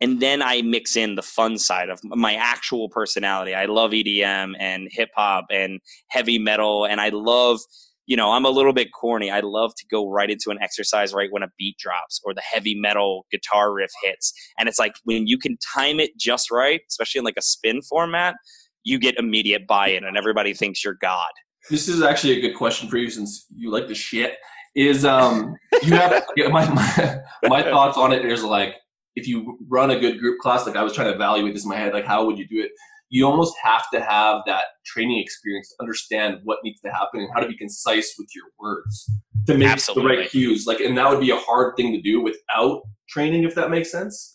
[0.00, 3.54] And then I mix in the fun side of my actual personality.
[3.54, 6.84] I love EDM and hip hop and heavy metal.
[6.84, 7.60] And I love
[8.06, 9.30] you know, I'm a little bit corny.
[9.30, 12.42] I love to go right into an exercise right when a beat drops or the
[12.42, 14.32] heavy metal guitar riff hits.
[14.58, 17.82] And it's like when you can time it just right, especially in like a spin
[17.82, 18.34] format,
[18.82, 21.30] you get immediate buy in and everybody thinks you're God.
[21.70, 24.34] This is actually a good question for you since you like the shit.
[24.74, 28.74] Is um you have my, my my thoughts on it is like
[29.16, 31.70] if you run a good group class, like I was trying to evaluate this in
[31.70, 32.72] my head, like how would you do it?
[33.14, 37.28] You almost have to have that training experience to understand what needs to happen and
[37.32, 39.08] how to be concise with your words
[39.46, 40.02] to make Absolutely.
[40.02, 40.66] the right cues.
[40.66, 43.92] Like, and that would be a hard thing to do without training, if that makes
[43.92, 44.33] sense.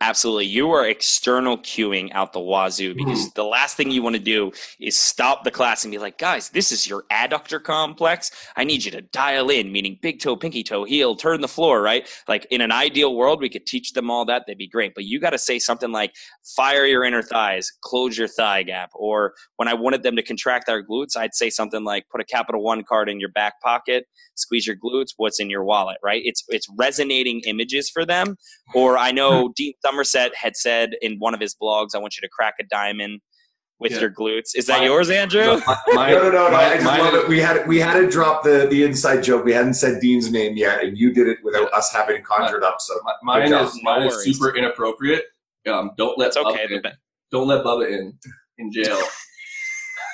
[0.00, 0.46] Absolutely.
[0.46, 3.34] You are external cueing out the wazoo because mm.
[3.34, 6.50] the last thing you want to do is stop the class and be like, guys,
[6.50, 8.30] this is your adductor complex.
[8.56, 11.80] I need you to dial in, meaning big toe, pinky toe, heel, turn the floor,
[11.80, 12.06] right?
[12.28, 14.42] Like in an ideal world, we could teach them all that.
[14.46, 14.94] That'd be great.
[14.94, 16.12] But you got to say something like,
[16.56, 18.90] fire your inner thighs, close your thigh gap.
[18.94, 22.24] Or when I wanted them to contract their glutes, I'd say something like, put a
[22.24, 26.20] Capital One card in your back pocket, squeeze your glutes, what's in your wallet, right?
[26.24, 28.36] It's, it's resonating images for them.
[28.74, 32.20] Or I know Dean Somerset had said in one of his blogs, I want you
[32.22, 33.20] to crack a diamond.
[33.80, 34.02] with Yeah.
[34.02, 34.50] your glutes.
[34.54, 35.60] Is that My- yours, Andrew?
[35.66, 36.50] My- my- no, no, no, no.
[36.52, 37.28] my- I just mine love it.
[37.28, 39.44] We had we had to drop the the inside joke.
[39.44, 42.76] We hadn't said Dean's name yet, and you did it without us having conjured up.
[42.80, 43.66] So My- Mine job.
[43.66, 44.38] is mine No is worries.
[44.38, 45.24] super inappropriate.
[45.66, 46.66] Um, don't let It's okay.
[46.66, 46.96] Bubba the in.
[47.32, 48.16] Don't let Bubba in
[48.58, 49.02] in jail.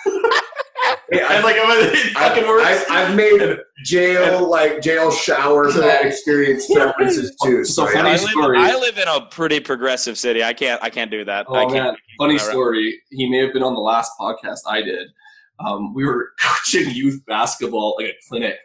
[1.10, 2.64] Hey, I, And like it fucking I've, works.
[2.66, 5.68] I've, I've made jail like jail shower
[6.02, 7.64] experience references too.
[7.64, 8.14] So So, funny yeah.
[8.14, 8.58] I live, story.
[8.58, 10.42] I live in a pretty progressive city.
[10.44, 10.82] I can't.
[10.82, 11.46] I can't do that.
[11.50, 11.72] I Oh can't.
[11.72, 12.50] man, funny All right.
[12.50, 13.00] story.
[13.10, 15.08] He may have been on the last podcast I did.
[15.64, 18.56] Um, we were coaching youth basketball, like a clinic.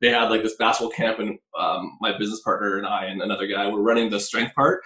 [0.00, 3.46] They had like this basketball camp, and um, my business partner and I and another
[3.46, 4.80] guy were running the strength part.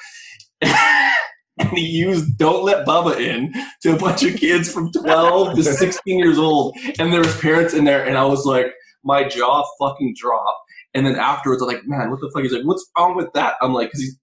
[1.59, 3.53] and he used "Don't Let Bubba In"
[3.83, 7.75] to a bunch of kids from 12 to 16 years old, and there was parents
[7.75, 8.73] in there, and I was like,
[9.05, 10.61] my jaw fucking dropped.
[10.95, 12.43] And then afterwards, I'm like, man, what the fuck?
[12.43, 13.55] He's like, what's wrong with that?
[13.61, 14.17] I'm like, because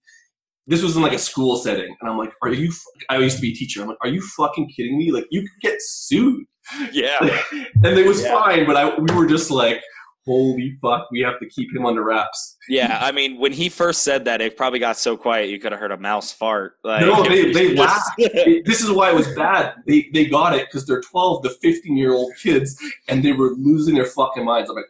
[0.67, 2.83] this was in like a school setting, and I'm like, "Are you?" F-?
[3.09, 3.81] I used to be a teacher.
[3.81, 5.11] I'm like, "Are you fucking kidding me?
[5.11, 6.45] Like, you could get sued."
[6.91, 7.17] Yeah.
[7.51, 8.39] and it was Yeah.
[8.39, 9.81] fine, but I we were just like,
[10.25, 12.99] "Holy fuck, we have to keep him under wraps." Yeah.
[13.01, 15.79] I mean, when he first said that, it probably got so quiet you could have
[15.81, 16.77] heard a mouse fart.
[16.83, 18.09] Like, No, they- they laughed.
[18.17, 19.73] This is why it was bad.
[19.87, 23.51] They they got it because they're 12 to 15 year old kids, and they were
[23.57, 24.69] losing their fucking minds.
[24.69, 24.85] I'm like.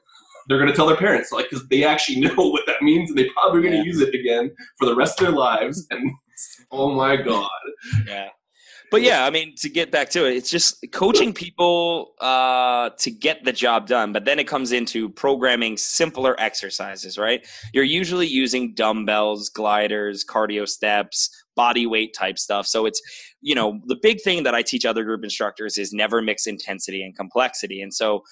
[0.48, 3.30] They're gonna tell their parents, like, because they actually know what that means, and they
[3.30, 3.84] probably are gonna Yeah.
[3.84, 5.86] use it again for the rest of their lives.
[5.92, 6.12] And
[6.72, 7.48] oh my god,
[8.08, 8.30] yeah.
[8.92, 13.10] But yeah, I mean, to get back to it, it's just coaching people uh, to
[13.10, 14.12] get the job done.
[14.12, 17.48] But then it comes into programming simpler exercises, right?
[17.74, 22.68] You're usually using dumbbells, gliders, cardio steps, body weight type stuff.
[22.68, 23.02] So it's,
[23.40, 27.02] you know, the big thing that I teach other group instructors is never mix intensity
[27.02, 27.82] and complexity.
[27.82, 28.24] And so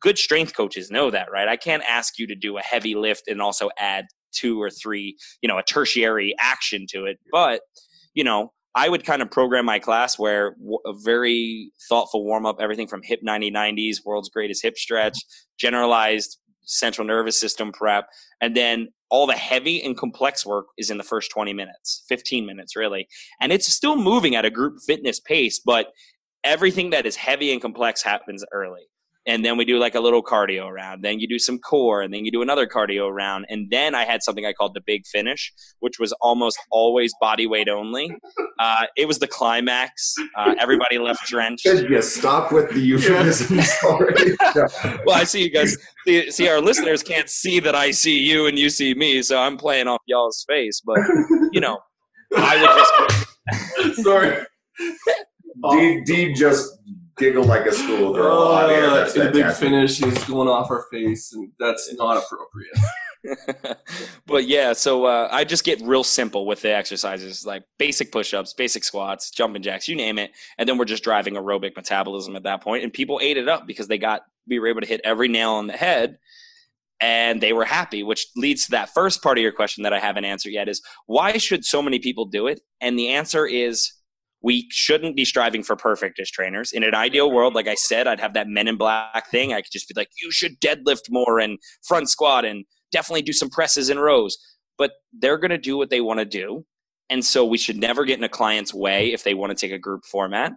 [0.00, 1.46] good strength coaches know that, right?
[1.46, 5.16] I can't ask you to do a heavy lift and also add two or three,
[5.42, 7.18] you know, a tertiary action to it.
[7.30, 7.60] But,
[8.14, 10.54] you know, I would kind of program my class where
[10.84, 15.18] a very thoughtful warm up, everything from hip 90 90s, world's greatest hip stretch,
[15.58, 18.06] generalized central nervous system prep,
[18.40, 22.44] and then all the heavy and complex work is in the first 20 minutes, 15
[22.44, 23.08] minutes really.
[23.40, 25.92] And it's still moving at a group fitness pace, but
[26.44, 28.88] everything that is heavy and complex happens early
[29.26, 31.02] and then we do like a little cardio round.
[31.02, 34.04] Then you do some core, and then you do another cardio round, and then I
[34.04, 38.16] had something I called the big finish, which was almost always body weight only.
[38.58, 40.14] Uh, it was the climax.
[40.36, 41.64] Uh, everybody left drenched.
[41.64, 44.32] You stop with the euphemisms already?
[44.54, 44.66] Yeah.
[45.06, 45.76] Well, I see you guys.
[46.06, 49.38] See, see, our listeners can't see that I see you and you see me, so
[49.38, 50.82] I'm playing off y'all's face.
[50.84, 50.98] But
[51.52, 51.78] you know,
[52.36, 54.44] I would just sorry.
[55.70, 56.78] Dean, Dean just
[57.18, 58.90] giggled like a schoolgirl on air.
[58.90, 62.72] That's Uh, the big finish is going off her face, and that's not appropriate.
[64.26, 68.52] but yeah, so uh, I just get real simple with the exercises, like basic push-ups,
[68.52, 72.44] basic squats, jumping jacks, you name it, and then we're just driving aerobic metabolism at
[72.44, 72.84] that point.
[72.84, 75.52] And people ate it up because they got we were able to hit every nail
[75.52, 76.18] on the head,
[77.00, 78.02] and they were happy.
[78.02, 80.82] Which leads to that first part of your question that I haven't answered yet: is
[81.06, 82.60] why should so many people do it?
[82.80, 83.92] And the answer is
[84.46, 86.70] we shouldn't be striving for perfect as trainers.
[86.70, 89.52] In an ideal world, like I said, I'd have that men in black thing.
[89.52, 93.32] I could just be like, you should deadlift more and front squat and definitely do
[93.32, 94.38] some presses and rows.
[94.78, 96.64] But they're going to do what they want to do.
[97.10, 99.74] And so we should never get in a client's way if they want to take
[99.74, 100.52] a group format.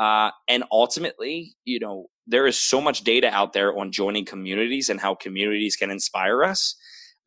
[0.00, 4.88] Uh, and ultimately, you know, there is so much data out there on joining communities
[4.88, 6.74] and how communities can inspire us.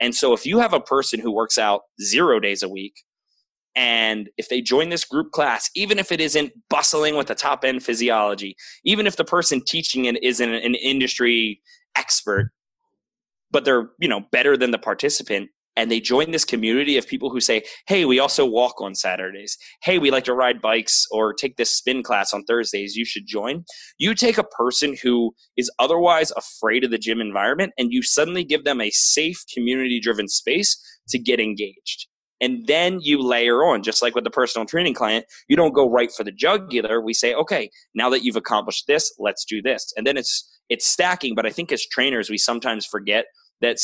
[0.02, 2.96] And so if you have a person who works out zero days a week,
[3.76, 7.64] and if they join this group class, even if it isn't bustling with the top
[7.64, 11.62] end physiology, even if the person teaching it isn't an industry
[11.96, 12.52] expert,
[13.50, 17.30] but they're, you know, better than the participant, and they join this community of people
[17.30, 19.58] who say, Hey, we also walk on Saturdays.
[19.82, 22.98] Hey, we like to ride bikes or take this spin class on Thursdays.
[22.98, 23.64] You should join.
[23.98, 28.44] You take a person who is otherwise afraid of the gym environment and you suddenly
[28.44, 32.08] give them a safe, community driven space to get engaged
[32.42, 35.90] and then you layer on just like with the personal training client you don't go
[35.90, 37.02] right for the jugular.
[37.02, 39.94] We say okay now that you've accomplished this let's do this.
[39.96, 41.36] And then it's it's stacking.
[41.36, 43.26] But i think as trainers we sometimes forget
[43.62, 43.78] that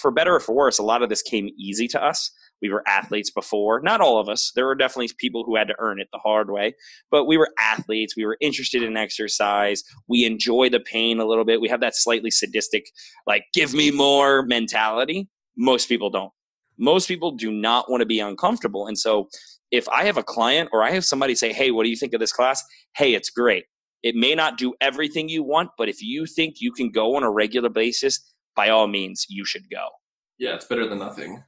[0.00, 2.30] for better or for worse a lot of this came easy to us.
[2.62, 3.82] We were athletes before.
[3.82, 4.50] Not all of us.
[4.54, 6.74] There were definitely people who had to earn it the hard way.
[7.10, 8.16] But we were athletes.
[8.16, 9.82] We were interested in exercise.
[10.08, 11.60] We enjoy the pain a little bit.
[11.60, 12.86] We have that slightly sadistic
[13.26, 15.28] like give me more mentality.
[15.58, 16.32] Most people don't
[16.78, 18.86] most people do not want to be uncomfortable.
[18.86, 19.28] And so
[19.70, 22.14] if I have a client or I have somebody say, Hey, what do you think
[22.14, 22.62] of this class?
[22.96, 23.64] Hey, it's great.
[24.02, 27.22] It may not do everything you want, but if you think you can go on
[27.22, 28.20] a regular basis,
[28.54, 29.88] by all means, you should go.
[30.38, 31.42] Yeah, it's better than nothing.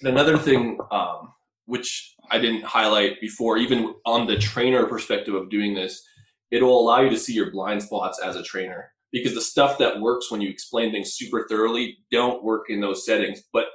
[0.00, 1.32] And another thing, um,
[1.66, 6.02] which I didn't highlight before, even on the trainer perspective of doing this,
[6.50, 10.00] it'll allow you to see your blind spots as a trainer because the stuff that
[10.00, 13.66] works when you explain things super thoroughly don't work in those settings, but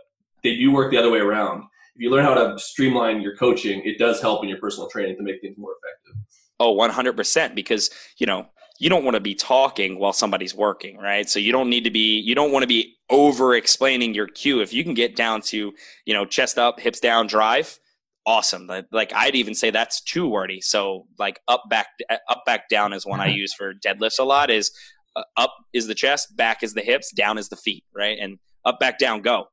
[0.43, 1.63] they do work the other way around.
[1.95, 5.17] If you learn how to streamline your coaching, it does help in your personal training
[5.17, 6.21] to make things more effective.
[6.59, 8.47] Oh, 100% because, you know,
[8.79, 11.29] you don't want to be talking while somebody's working, right?
[11.29, 14.61] So you don't need to be you don't want to be over explaining your cue.
[14.61, 15.73] If you can get down to,
[16.05, 17.79] you know, chest up, hips down, drive,
[18.25, 18.69] awesome.
[18.91, 20.61] Like I'd even say that's too wordy.
[20.61, 21.87] So like up back
[22.29, 24.71] up back down is one I use for deadlifts a lot is
[25.15, 28.17] uh, up is the chest, back is the hips, down is the feet, right?
[28.19, 29.45] And up back down go.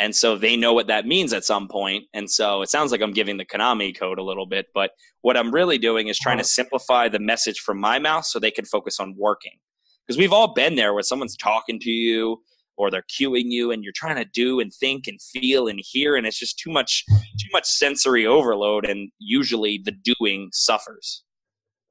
[0.00, 2.04] And so they know what that means at some point.
[2.14, 5.36] And so it sounds like I'm giving the Konami code a little bit, but what
[5.36, 6.48] I'm really doing is trying to uh-huh.
[6.48, 9.58] simplify the message from my mouth so they can focus on working.
[10.06, 12.38] Because we've all been there where someone's talking to you
[12.78, 16.16] or they're cueing you and you're trying to do and think and feel and hear
[16.16, 17.04] and it's just too much
[17.38, 21.24] too much sensory overload and usually the doing suffers.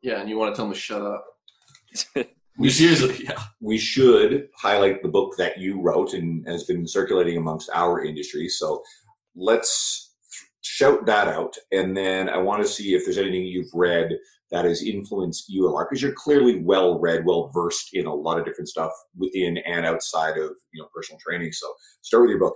[0.01, 1.25] Yeah, and you want to tell them to shut up.
[2.59, 3.41] we seriously, yeah.
[3.61, 8.49] We should highlight the book that you wrote and has been circulating amongst our industry.
[8.49, 8.83] So
[9.35, 10.13] let's
[10.61, 11.55] shout that out.
[11.71, 14.11] And then I want to see if there's anything you've read
[14.51, 18.13] that has influenced you a lot because you're clearly well read, well versed in a
[18.13, 21.51] lot of different stuff within and outside of you know personal training.
[21.53, 22.55] So start with your book.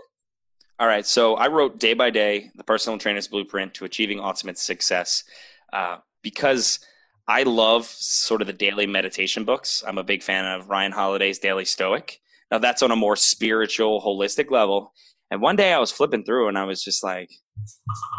[0.80, 1.06] All right.
[1.06, 5.24] So I wrote Day by Day, the personal trainer's blueprint to achieving ultimate success,
[5.72, 6.80] uh, because
[7.28, 9.84] I love sort of the daily meditation books.
[9.88, 12.20] I'm a big fan of Ryan Holiday's Daily Stoic.
[12.52, 14.92] Now that's on a more spiritual, holistic level.
[15.32, 17.30] And one day I was flipping through and I was just like,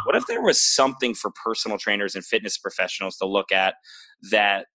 [0.07, 3.75] what if there was something for personal trainers and fitness professionals to look at
[4.31, 4.67] that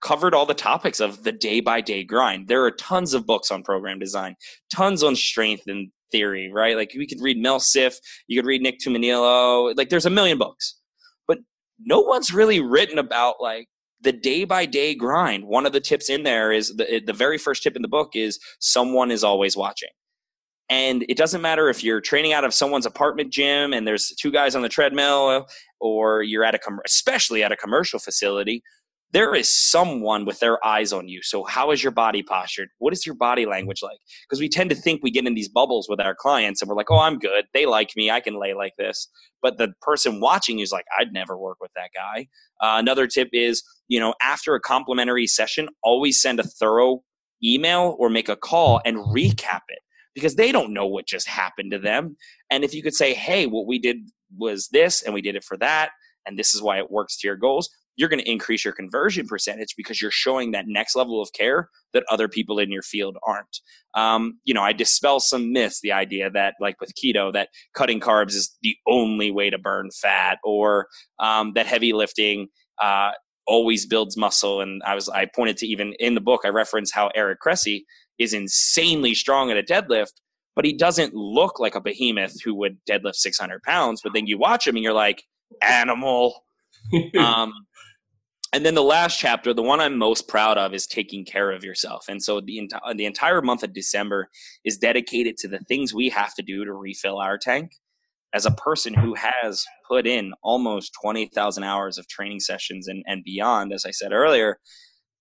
[0.00, 2.48] covered all the topics of the day by day grind?
[2.48, 4.36] There are tons of books on program design,
[4.74, 6.76] tons on strength and theory, right?
[6.76, 7.96] Like we could read Mel Siff,
[8.26, 10.76] you could read Nick Tumminello, like there's a million books
[11.78, 13.68] no one's really written about like
[14.00, 15.44] the day by day grind.
[15.44, 18.10] One of the tips in there is the, the very first tip in the book
[18.14, 19.90] is someone is always watching.
[20.68, 24.32] And it doesn't matter if you're training out of someone's apartment gym and there's two
[24.32, 25.46] guys on the treadmill,
[25.80, 28.62] or you're at a, com- especially at a commercial facility,
[29.12, 31.22] there is someone with their eyes on you.
[31.22, 32.68] So, how is your body postured?
[32.78, 33.98] What is your body language like?
[34.28, 36.76] Because we tend to think we get in these bubbles with our clients and we're
[36.76, 37.46] like, oh, I'm good.
[37.54, 38.10] They like me.
[38.10, 39.08] I can lay like this.
[39.42, 42.26] But the person watching you is like, I'd never work with that guy.
[42.60, 47.02] Uh, another tip is, you know, after a complimentary session, always send a thorough
[47.44, 49.78] email or make a call and recap it
[50.14, 52.16] because they don't know what just happened to them.
[52.50, 53.98] And if you could say, hey, what we did
[54.36, 55.90] was this and we did it for that,
[56.26, 59.26] and this is why it works to your goals, you're going to increase your conversion
[59.26, 63.16] percentage because you're showing that next level of care that other people in your field
[63.26, 63.60] aren't.
[63.94, 68.00] Um, you know, I dispel some myths, the idea that, like with keto, that cutting
[68.00, 70.86] carbs is the only way to burn fat, or
[71.18, 72.48] um, that heavy lifting
[72.80, 73.12] uh,
[73.46, 74.60] always builds muscle.
[74.60, 77.86] And I was, I pointed to even in the book, I reference how Eric cressy
[78.18, 80.12] is insanely strong at a deadlift,
[80.54, 84.00] but he doesn't look like a behemoth who would deadlift 600 pounds.
[84.02, 85.22] But then you watch him and you're like,
[85.62, 86.44] animal.
[87.18, 87.52] um,
[88.56, 91.62] and then the last chapter, the one I'm most proud of, is taking care of
[91.62, 92.06] yourself.
[92.08, 94.30] And so the, enti- the entire month of December
[94.64, 97.72] is dedicated to the things we have to do to refill our tank.
[98.32, 103.22] As a person who has put in almost 20,000 hours of training sessions and, and
[103.22, 104.58] beyond, as I said earlier,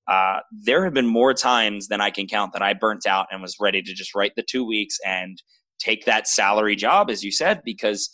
[0.08, 3.42] uh, there have been more times than I can count that I burnt out and
[3.42, 5.42] was ready to just write the two weeks and
[5.78, 8.10] take that salary job, as you said, because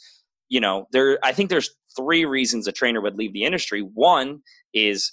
[0.50, 1.20] you know there.
[1.24, 3.82] I think there's three reasons a trainer would leave the industry.
[3.82, 4.42] One
[4.74, 5.12] is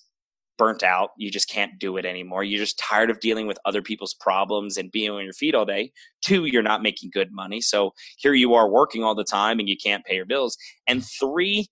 [0.59, 1.11] burnt out.
[1.17, 2.45] You just can't do it anymore.
[2.45, 5.65] You're just tired of dealing with other people's problems and being on your feet all
[5.65, 5.93] day.
[6.21, 7.61] Two, you're not making good money.
[7.61, 10.59] So here you are working all the time and you can't pay your bills.
[10.87, 11.69] And three,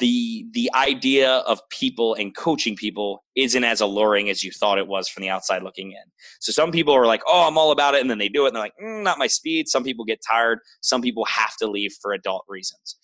[0.00, 4.88] the the idea of people and coaching people isn't as alluring as you thought it
[4.88, 6.02] was from the outside looking in.
[6.40, 8.48] So some people are like, "Oh, I'm all about it," and then they do it,
[8.48, 10.58] and they're like, mm, "Not my speed." Some people get tired.
[10.80, 12.96] Some people have to leave for adult reasons.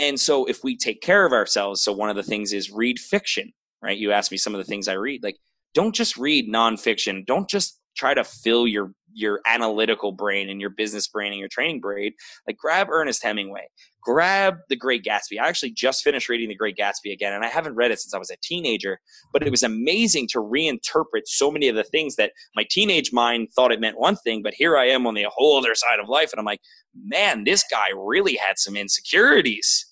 [0.00, 2.98] And so if we take care of ourselves, so one of the things is read
[2.98, 3.98] fiction, right?
[3.98, 5.22] You asked me some of the things I read.
[5.22, 5.36] Like,
[5.74, 7.26] don't just read nonfiction.
[7.26, 11.48] Don't just try to fill your your analytical brain and your business brain and your
[11.48, 12.12] training brain.
[12.46, 13.66] Like, grab Ernest Hemingway,
[14.00, 15.40] grab The Great Gatsby.
[15.42, 18.14] I actually just finished reading The Great Gatsby again, and I haven't read it since
[18.14, 19.00] I was a teenager.
[19.32, 23.48] But it was amazing to reinterpret so many of the things that my teenage mind
[23.54, 26.08] thought it meant one thing, but here I am on the whole other side of
[26.08, 26.60] life, and I'm like,
[26.94, 29.89] man, this guy really had some insecurities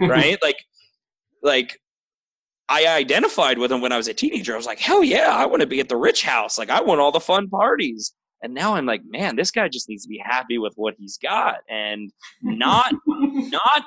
[0.00, 0.38] right?
[0.42, 0.58] like,
[1.42, 1.78] like
[2.68, 4.54] I identified with him when I was a teenager.
[4.54, 6.58] I was like, hell yeah, I want to be at the rich house.
[6.58, 8.12] Like, I want all the fun parties.
[8.42, 11.16] And now I'm like, man, this guy just needs to be happy with what he's
[11.16, 12.10] got and
[12.42, 13.84] not not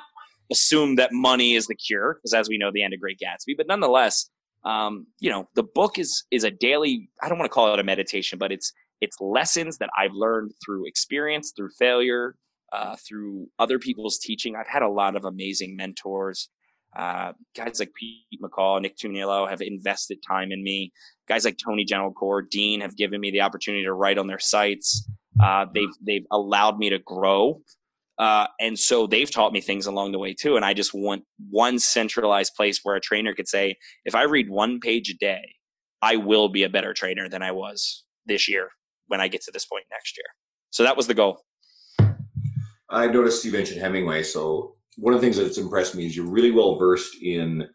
[0.50, 3.56] assume that money is the cure, because as we know, the end of Great Gatsby.
[3.56, 4.28] But nonetheless,
[4.64, 7.08] um, you know, the book is is a daily.
[7.22, 10.52] I don't want to call it a meditation, but it's it's lessons that I've learned
[10.64, 12.34] through experience, through failure,
[12.72, 14.56] uh, through other people's teaching.
[14.56, 16.48] I've had a lot of amazing mentors.
[16.96, 20.92] Uh, guys like Pete McCall, Nick Tumminello have invested time in me.
[21.28, 25.08] Guys like Tony Gentilcore, Dean have given me the opportunity to write on their sites.
[25.42, 27.62] Uh, they've they've allowed me to grow,
[28.18, 30.56] uh, and so they've taught me things along the way too.
[30.56, 34.50] And I just want one centralized place where a trainer could say, if I read
[34.50, 35.54] one page a day,
[36.02, 38.70] I will be a better trainer than I was this year
[39.06, 40.26] when I get to this point next year.
[40.70, 41.44] So that was the goal.
[42.90, 44.22] I noticed you mentioned Hemingway.
[44.22, 47.68] So one of the things that's impressed me is you're really well versed in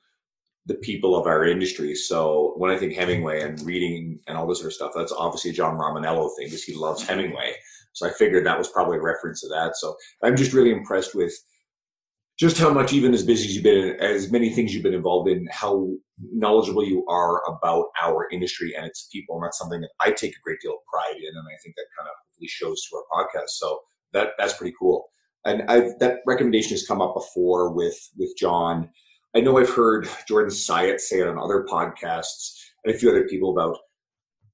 [0.65, 1.95] the people of our industry.
[1.95, 5.51] So when I think Hemingway and reading and all this sort of stuff, that's obviously
[5.51, 7.53] a John Romaniello thing because he loves Hemingway.
[7.93, 9.77] So I figured that was probably a reference to that.
[9.77, 11.33] So I'm just really impressed with
[12.37, 15.29] just how much, even as busy as you've been, as many things you've been involved
[15.29, 15.87] in, how
[16.33, 19.35] knowledgeable you are about our industry and its people.
[19.35, 21.29] And that's something that I take a great deal of pride in.
[21.29, 23.49] And I think that kind of hopefully shows to our podcast.
[23.49, 23.79] So
[24.13, 25.05] that that's pretty cool.
[25.45, 28.89] And I've, that recommendation has come up before with with John.
[29.35, 33.27] I know I've heard Jordan Syatt say it on other podcasts and a few other
[33.27, 33.77] people about,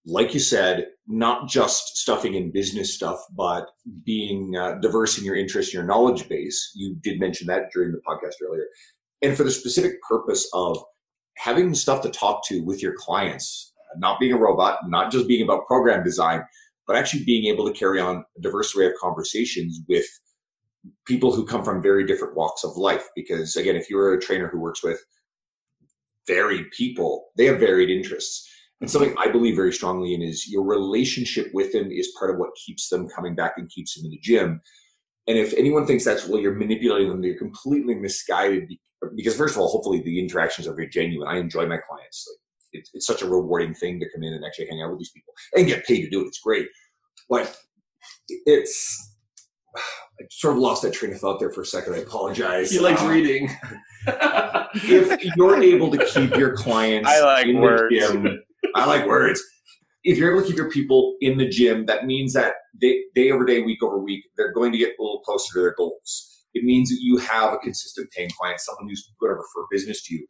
[0.06, 3.68] like you said, not just stuffing in business stuff, but
[4.04, 6.72] being uh, diverse in your interest, your knowledge base.
[6.76, 8.66] You did mention that during the podcast earlier,
[9.22, 10.84] and for the specific purpose of
[11.38, 15.44] having stuff to talk to with your clients, not being a robot, not just being
[15.44, 16.44] about program design,
[16.88, 20.06] but actually being able to carry on a diverse array of conversations with
[21.06, 23.08] people who come from very different walks of life.
[23.16, 25.00] Because again, if you're a trainer who works with
[26.28, 28.48] varied people, they have varied interests.
[28.80, 28.98] And mm-hmm.
[28.98, 32.56] something I believe very strongly in is your relationship with them is part of what
[32.56, 34.62] keeps them coming back and keeps them in the gym.
[35.28, 38.74] And if anyone thinks that's well, you're manipulating them, they're completely misguided.
[39.16, 41.28] Because first of all, hopefully the interactions are very genuine.
[41.28, 42.28] I enjoy my clients.
[42.28, 42.41] Like,
[42.74, 45.12] it's, it's such a rewarding thing to come in and actually hang out with these
[45.12, 46.28] people and get paid to do it.
[46.28, 46.68] It's great,
[47.30, 47.56] but
[48.46, 49.10] it's
[49.76, 51.94] I sort of lost that train of thought there for a second.
[51.94, 52.70] I apologize.
[52.72, 53.50] He likes Um, reading.
[54.08, 57.94] if you're able to keep your clients I like in words.
[57.94, 58.40] the gym,
[58.76, 59.42] I like words.
[60.04, 63.32] If you're able to keep your people in the gym, that means that day, day
[63.32, 66.28] over day, week over week, they're going to get a little closer to their goals.
[66.54, 70.04] It means that you have a consistent paying client, someone who's going to refer business
[70.08, 70.26] to you.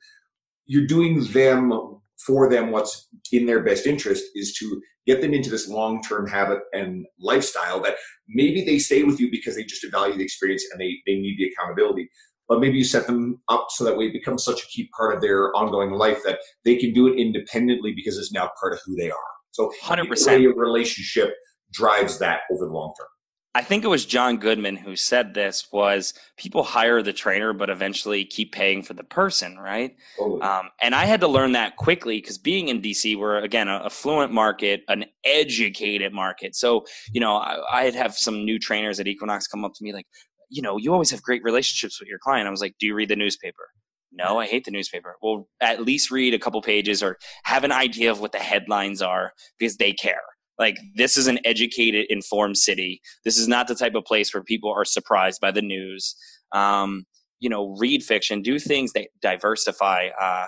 [0.66, 5.50] You're doing them for them what's in their best interest is to get them into
[5.50, 7.96] this long-term habit and lifestyle that
[8.30, 11.38] maybe they stay with you because they just value the experience and they, they need
[11.38, 12.10] the accountability.
[12.48, 15.16] But maybe you set them up so that way it becomes such a key part
[15.16, 18.80] of their ongoing life that they can do it independently because it's now part of
[18.86, 19.18] who they are.
[19.52, 20.42] So 100%.
[20.42, 21.34] your relationship
[21.74, 23.08] drives that over the long term
[23.54, 27.70] I think it was John Goodman who said this was people hire the trainer but
[27.70, 29.96] eventually keep paying for the person, right?
[30.18, 30.42] Totally.
[30.42, 33.86] Um, and I had to learn that quickly because being in DC, we're again a
[33.86, 36.56] affluent market, an educated market.
[36.56, 39.92] So, you know, I, I'd have some new trainers at Equinox come up to me
[39.92, 40.08] like,
[40.50, 42.48] you know, you always have great relationships with your client.
[42.48, 43.70] I was like, do you read the newspaper?
[44.14, 45.16] No, I hate the newspaper.
[45.22, 49.02] Well, at least read a couple pages or have an idea of what the headlines
[49.02, 50.22] are because they care.
[50.60, 53.02] Like, this is an educated, informed city.
[53.26, 56.16] This is not the type of place where people are surprised by the news.
[56.52, 57.06] Um,
[57.40, 60.46] you know, read fiction, do things that diversify uh,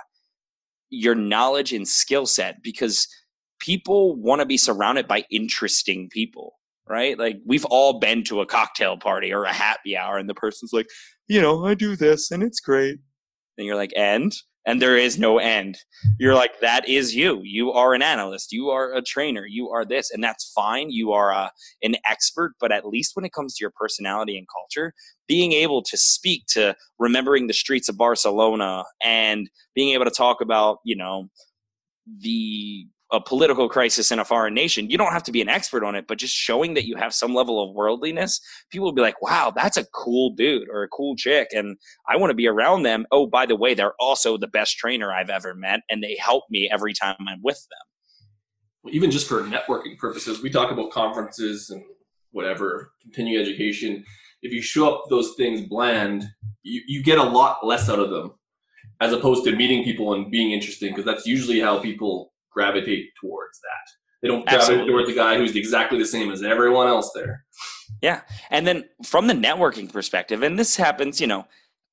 [0.90, 3.08] your knowledge and skill set because
[3.60, 6.54] people want to be surrounded by interesting people,
[6.88, 7.18] right?
[7.18, 10.74] Like, we've all been to a cocktail party or a happy hour, and the person's
[10.74, 10.88] like,
[11.28, 13.00] you know, I do this and it's great.
[13.58, 14.36] And you're like, and?
[14.66, 15.78] And there is no end.
[16.20, 17.42] You're like, that is you.
[17.44, 18.52] You are an analyst.
[18.52, 19.46] You are a trainer.
[19.46, 20.10] You are this.
[20.12, 20.90] And that's fine.
[20.90, 21.52] You are a,
[21.82, 22.54] an expert.
[22.60, 24.94] But at least when it comes to your personality and culture,
[25.28, 30.40] being able to speak to remembering the streets of Barcelona and being able to talk
[30.42, 31.28] about, you know,
[32.20, 35.84] the a political crisis in a foreign nation, you don't have to be an expert
[35.84, 38.42] on it, but just showing that you have some level of worldliness,
[38.72, 41.50] people will be like, wow, that's a cool dude or a cool chick.
[41.54, 41.78] And
[42.10, 43.06] I want to be around them.
[43.12, 45.82] Oh, by the way, they're also the best trainer I've ever met.
[45.92, 48.92] And they help me every time I'm with them.
[48.92, 51.84] even just for networking purposes, we talk about conferences and
[52.32, 54.04] whatever, continuing education.
[54.42, 56.26] If you show up those things bland,
[56.64, 58.34] you, you get a lot less out of them
[59.00, 63.60] as opposed to meeting people and being interesting, because that's usually how people gravitate towards
[63.60, 63.92] that.
[64.22, 64.92] They don't gravitate Absolutely.
[64.92, 67.44] towards the guy who's exactly the same as everyone else there.
[68.02, 68.22] Yeah.
[68.50, 71.46] And then from the networking perspective, and this happens, you know,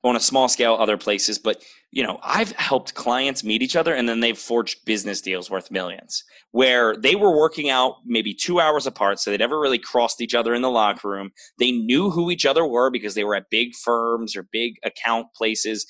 [0.02, 3.94] on a small scale other places but you know i've helped clients meet each other
[3.94, 8.60] and then they've forged business deals worth millions where they were working out maybe two
[8.60, 11.30] hours apart so they never really crossed each other in the locker room.
[11.58, 15.28] They knew who each other were because they were at big firms or big account
[15.34, 15.86] places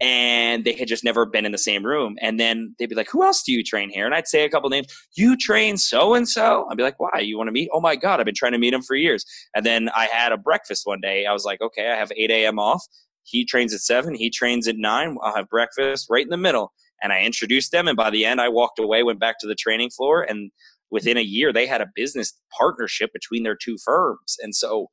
[0.00, 2.16] and they had just never been in the same room.
[2.20, 4.04] And then they'd be like who else do you train here?
[4.04, 7.20] And i'd say a couple names you train so and so i'd be like why?
[7.20, 7.70] You want to meet?
[7.72, 9.24] Oh my god i've been trying to meet him for years.
[9.54, 11.26] And then i had a breakfast one day.
[11.26, 12.86] I was like okay i have 8 a.m off
[13.24, 15.16] he trains at seven, he trains at nine.
[15.22, 16.72] I'll have breakfast right in the middle.
[17.02, 17.88] And I introduced them.
[17.88, 20.22] And by the end, I walked away, went back to the training floor.
[20.22, 20.52] And
[20.90, 24.36] within a year, they had a business partnership between their two firms.
[24.40, 24.88] And so,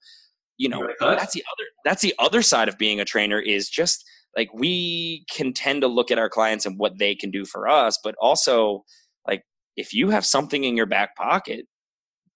[0.58, 4.04] you know, that's the other that's the other side of being a trainer is just
[4.36, 7.68] like we can tend to look at our clients and what they can do for
[7.68, 8.84] us, but also
[9.28, 9.44] like
[9.76, 11.66] if you have something in your back pocket,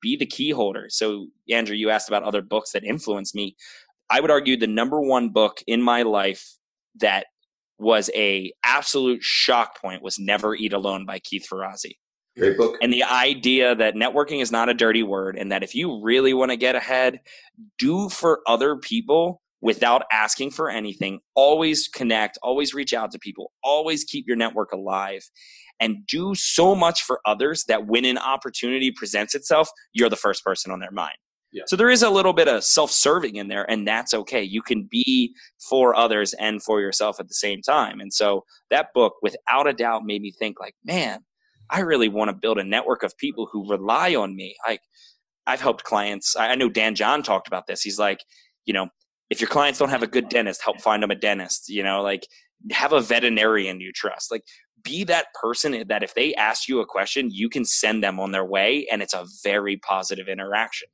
[0.01, 0.85] be the key holder.
[0.89, 3.55] So Andrew, you asked about other books that influence me.
[4.13, 6.55] I would argue the number one book in my life
[6.99, 7.25] that
[7.79, 11.97] was a absolute shock point was Never Eat Alone by Keith Ferrazzi.
[12.37, 12.77] Great book.
[12.79, 16.31] And the idea that networking is not a dirty word and that if you really
[16.31, 17.21] want to get ahead,
[17.79, 21.19] do for other people without asking for anything.
[21.33, 25.27] Always connect, always reach out to people, always keep your network alive
[25.79, 30.43] and do so much for others that when an opportunity presents itself, you're the first
[30.43, 31.15] person on their mind.
[31.53, 31.63] Yeah.
[31.67, 34.41] So there is a little bit of self-serving in there, and that's okay.
[34.41, 35.35] You can be
[35.69, 37.99] for others and for yourself at the same time.
[37.99, 41.19] And so that book, without a doubt, made me think like, man,
[41.69, 44.55] I really want to build a network of people who rely on me.
[44.67, 44.81] Like
[45.45, 46.35] I've helped clients.
[46.35, 47.81] I know Dan John talked about this.
[47.81, 48.21] He's like,
[48.65, 48.87] you know,
[49.29, 51.69] if your clients don't have a good dentist, help find them a dentist.
[51.69, 52.27] You know, like
[52.71, 54.31] have a veterinarian you trust.
[54.31, 54.43] Like
[54.83, 58.31] be that person that if they ask you a question, you can send them on
[58.31, 60.89] their way, and it's a very positive interaction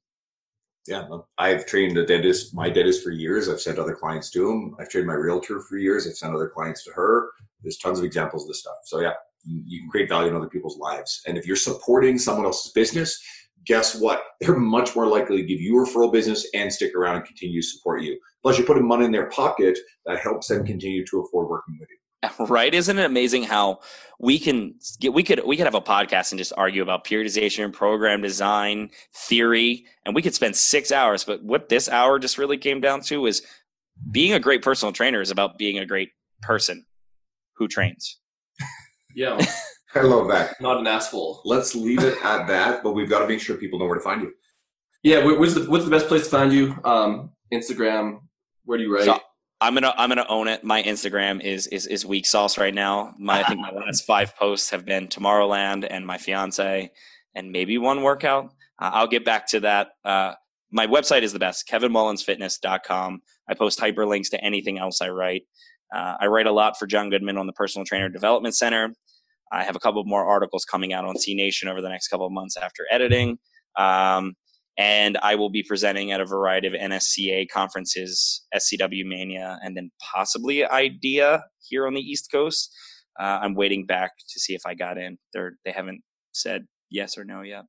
[0.90, 3.48] yeah, I've trained a dentist, my dentist for years.
[3.48, 4.76] I've sent other clients to him.
[4.80, 6.08] I've trained my realtor for years.
[6.08, 7.30] I've sent other clients to her.
[7.62, 8.78] There's tons of examples of this stuff.
[8.86, 9.14] So yeah,
[9.46, 11.22] you can create value in other people's lives.
[11.28, 13.22] And if you're supporting someone else's business,
[13.66, 14.24] guess what?
[14.42, 17.68] They're much more likely to give you referral business and stick around and continue to
[17.68, 18.18] support you.
[18.42, 21.90] Plus, you're putting money in their pocket that helps them continue to afford working with
[21.90, 21.99] you.
[22.40, 22.74] right?
[22.74, 23.80] Isn't it amazing how
[24.20, 27.72] we can get we could we could have a podcast and just argue about periodization
[27.72, 32.58] program design theory and we could spend six hours but what this hour just really
[32.58, 33.42] came down to is
[34.12, 36.10] being a great personal trainer is about being a great
[36.42, 36.86] person
[37.56, 38.20] who trains.
[39.16, 39.40] Yeah.
[39.96, 40.62] I love that.
[40.62, 41.42] Not an asshole.
[41.46, 44.02] Let's leave it at that but we've got to make sure people know where to
[44.02, 44.34] find you.
[45.02, 46.76] Yeah what's the, what's the best place to find you?
[46.84, 48.20] Um, instagram
[48.66, 49.06] where do you write?
[49.06, 49.20] So,
[49.62, 50.64] I'm gonna I'm gonna own it.
[50.64, 53.14] My Instagram is is is weak sauce right now.
[53.18, 56.92] My I think my last five posts have been Tomorrowland and my fiance,
[57.36, 58.46] and maybe one workout.
[58.80, 59.90] Uh, I'll get back to that.
[60.06, 60.34] Uh,
[60.72, 63.22] my website is the best, kevinmullinsfitness.com.
[63.50, 65.44] I post hyperlinks to anything else I write.
[65.94, 68.94] Uh, I write a lot for John Goodman on the Personal Trainer Development Center.
[69.52, 72.26] I have a couple more articles coming out on T Nation over the next couple
[72.26, 73.40] of months after editing.
[73.78, 74.36] Um,
[74.80, 79.92] and I will be presenting at a variety of NSCA conferences, SCW Mania, and then
[80.14, 82.74] possibly IDEA here on the East Coast.
[83.20, 85.18] Uh, I'm waiting back to see if I got in.
[85.34, 86.02] They're, they haven't
[86.32, 87.66] said yes or no yet.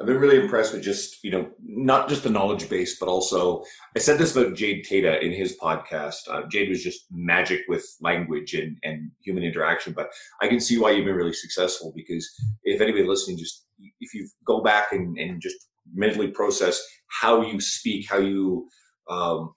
[0.00, 3.64] I've been really impressed with just, you know, not just the knowledge base, but also
[3.96, 6.20] I said this about Jade Teta in his podcast.
[6.30, 10.10] Uh, Jade was just magic with language and, and human interaction, but
[10.40, 12.26] I can see why you've been really successful because
[12.62, 13.66] if anybody listening, just
[13.98, 18.68] if you go back and, and just mentally process how you speak, how you
[19.08, 19.52] um,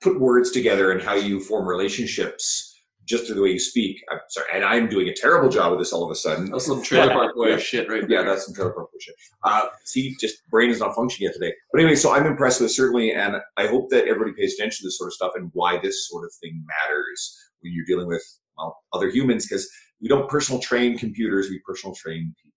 [0.00, 2.68] put words together, and how you form relationships
[3.04, 4.00] just through the way you speak.
[4.10, 6.50] I'm sorry, and I'm doing a terrible job of this all of a sudden.
[6.50, 8.06] That's some trailer park boy shit, right?
[8.06, 8.20] There.
[8.20, 9.14] Yeah, that's some trailer park boy shit.
[9.44, 11.52] Uh, see, just brain is not functioning yet today.
[11.72, 14.86] But anyway, so I'm impressed with certainly, and I hope that everybody pays attention to
[14.86, 18.24] this sort of stuff and why this sort of thing matters when you're dealing with
[18.56, 19.68] well other humans because
[20.00, 22.51] we don't personal train computers, we personal train people.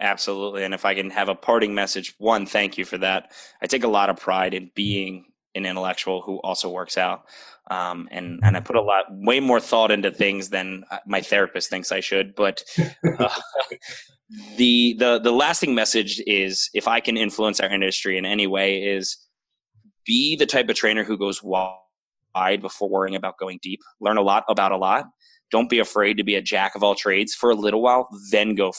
[0.00, 0.64] Absolutely.
[0.64, 3.32] And if I can have a parting message, one, thank you for that.
[3.62, 7.24] I take a lot of pride in being an intellectual who also works out.
[7.70, 11.20] Um, and, and I put a lot, way more thought into things than uh, my
[11.20, 12.34] therapist thinks I should.
[12.34, 12.62] But
[13.18, 13.28] uh,
[14.56, 18.82] the, the, the lasting message is if I can influence our industry in any way
[18.82, 19.16] is
[20.04, 23.80] be the type of trainer who goes wide before worrying about going deep.
[24.00, 25.06] Learn a lot about a lot.
[25.50, 28.54] Don't be afraid to be a jack of all trades for a little while, then
[28.54, 28.72] go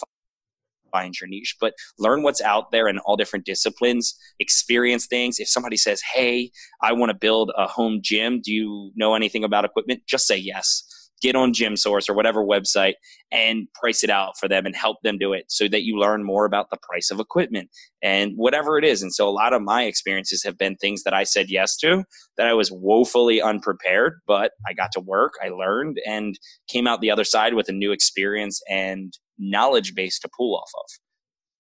[0.92, 5.40] find your niche, but learn what's out there in all different disciplines, experience things.
[5.40, 6.52] If somebody says, Hey,
[6.82, 10.02] I want to build a home gym, do you know anything about equipment?
[10.08, 10.84] Just say yes.
[11.22, 12.94] get on Gym Source or whatever website
[13.32, 16.24] and price it out for them and help them do it so that you learn
[16.24, 17.70] more about the price of equipment
[18.02, 19.02] and whatever it is.
[19.02, 22.04] And so a lot of my experiences have been things that I said yes to
[22.38, 26.38] that I was woefully unprepared, but I got to work, I learned, and
[26.68, 30.72] came out the other side with a new experience and knowledge base to pull off
[30.76, 30.90] of.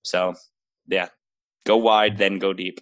[0.03, 0.33] So,
[0.87, 1.09] yeah,
[1.65, 2.79] go wide, then go deep.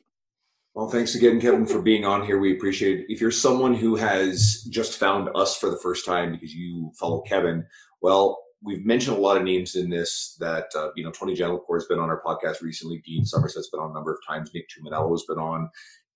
[0.76, 2.38] Well, thanks again, Kevin, for being on here.
[2.38, 3.06] We appreciate it.
[3.08, 7.22] If you're someone who has just found us for the first time because you follow
[7.22, 7.66] Kevin,
[8.02, 11.78] well, we've mentioned a lot of names in this that, uh, you know, Tony Gentilcore
[11.78, 13.02] has been on our podcast recently.
[13.06, 14.52] Dean Somerset's been on a number of times.
[14.54, 15.70] Nick Tumminello has been on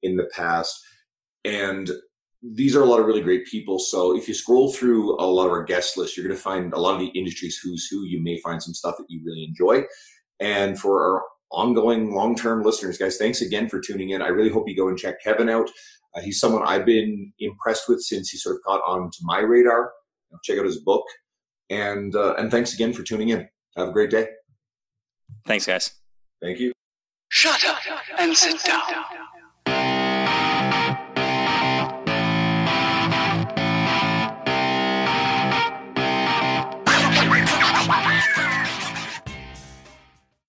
[0.04, 0.78] in the past.
[1.46, 1.90] And
[2.42, 3.80] these are a lot of really great people.
[3.80, 6.74] So if you scroll through a lot of our guest list, you're going to find
[6.74, 8.06] a lot of the industries who's who.
[8.06, 9.84] You may find some stuff that you really enjoy.
[10.40, 14.22] And for our ongoing long term listeners, guys, thanks again for tuning in.
[14.22, 15.70] I really hope you go and check Kevin out.
[16.16, 19.92] Uh, he's someone I've been impressed with since he sort of got onto my radar.
[20.44, 21.04] Check out his book.
[21.70, 23.48] And, uh, and thanks again for tuning in.
[23.76, 24.28] Have a great day.
[25.46, 25.92] Thanks, guys.
[26.42, 26.72] Thank you.
[27.30, 27.78] Shut up
[28.18, 28.82] and sit down.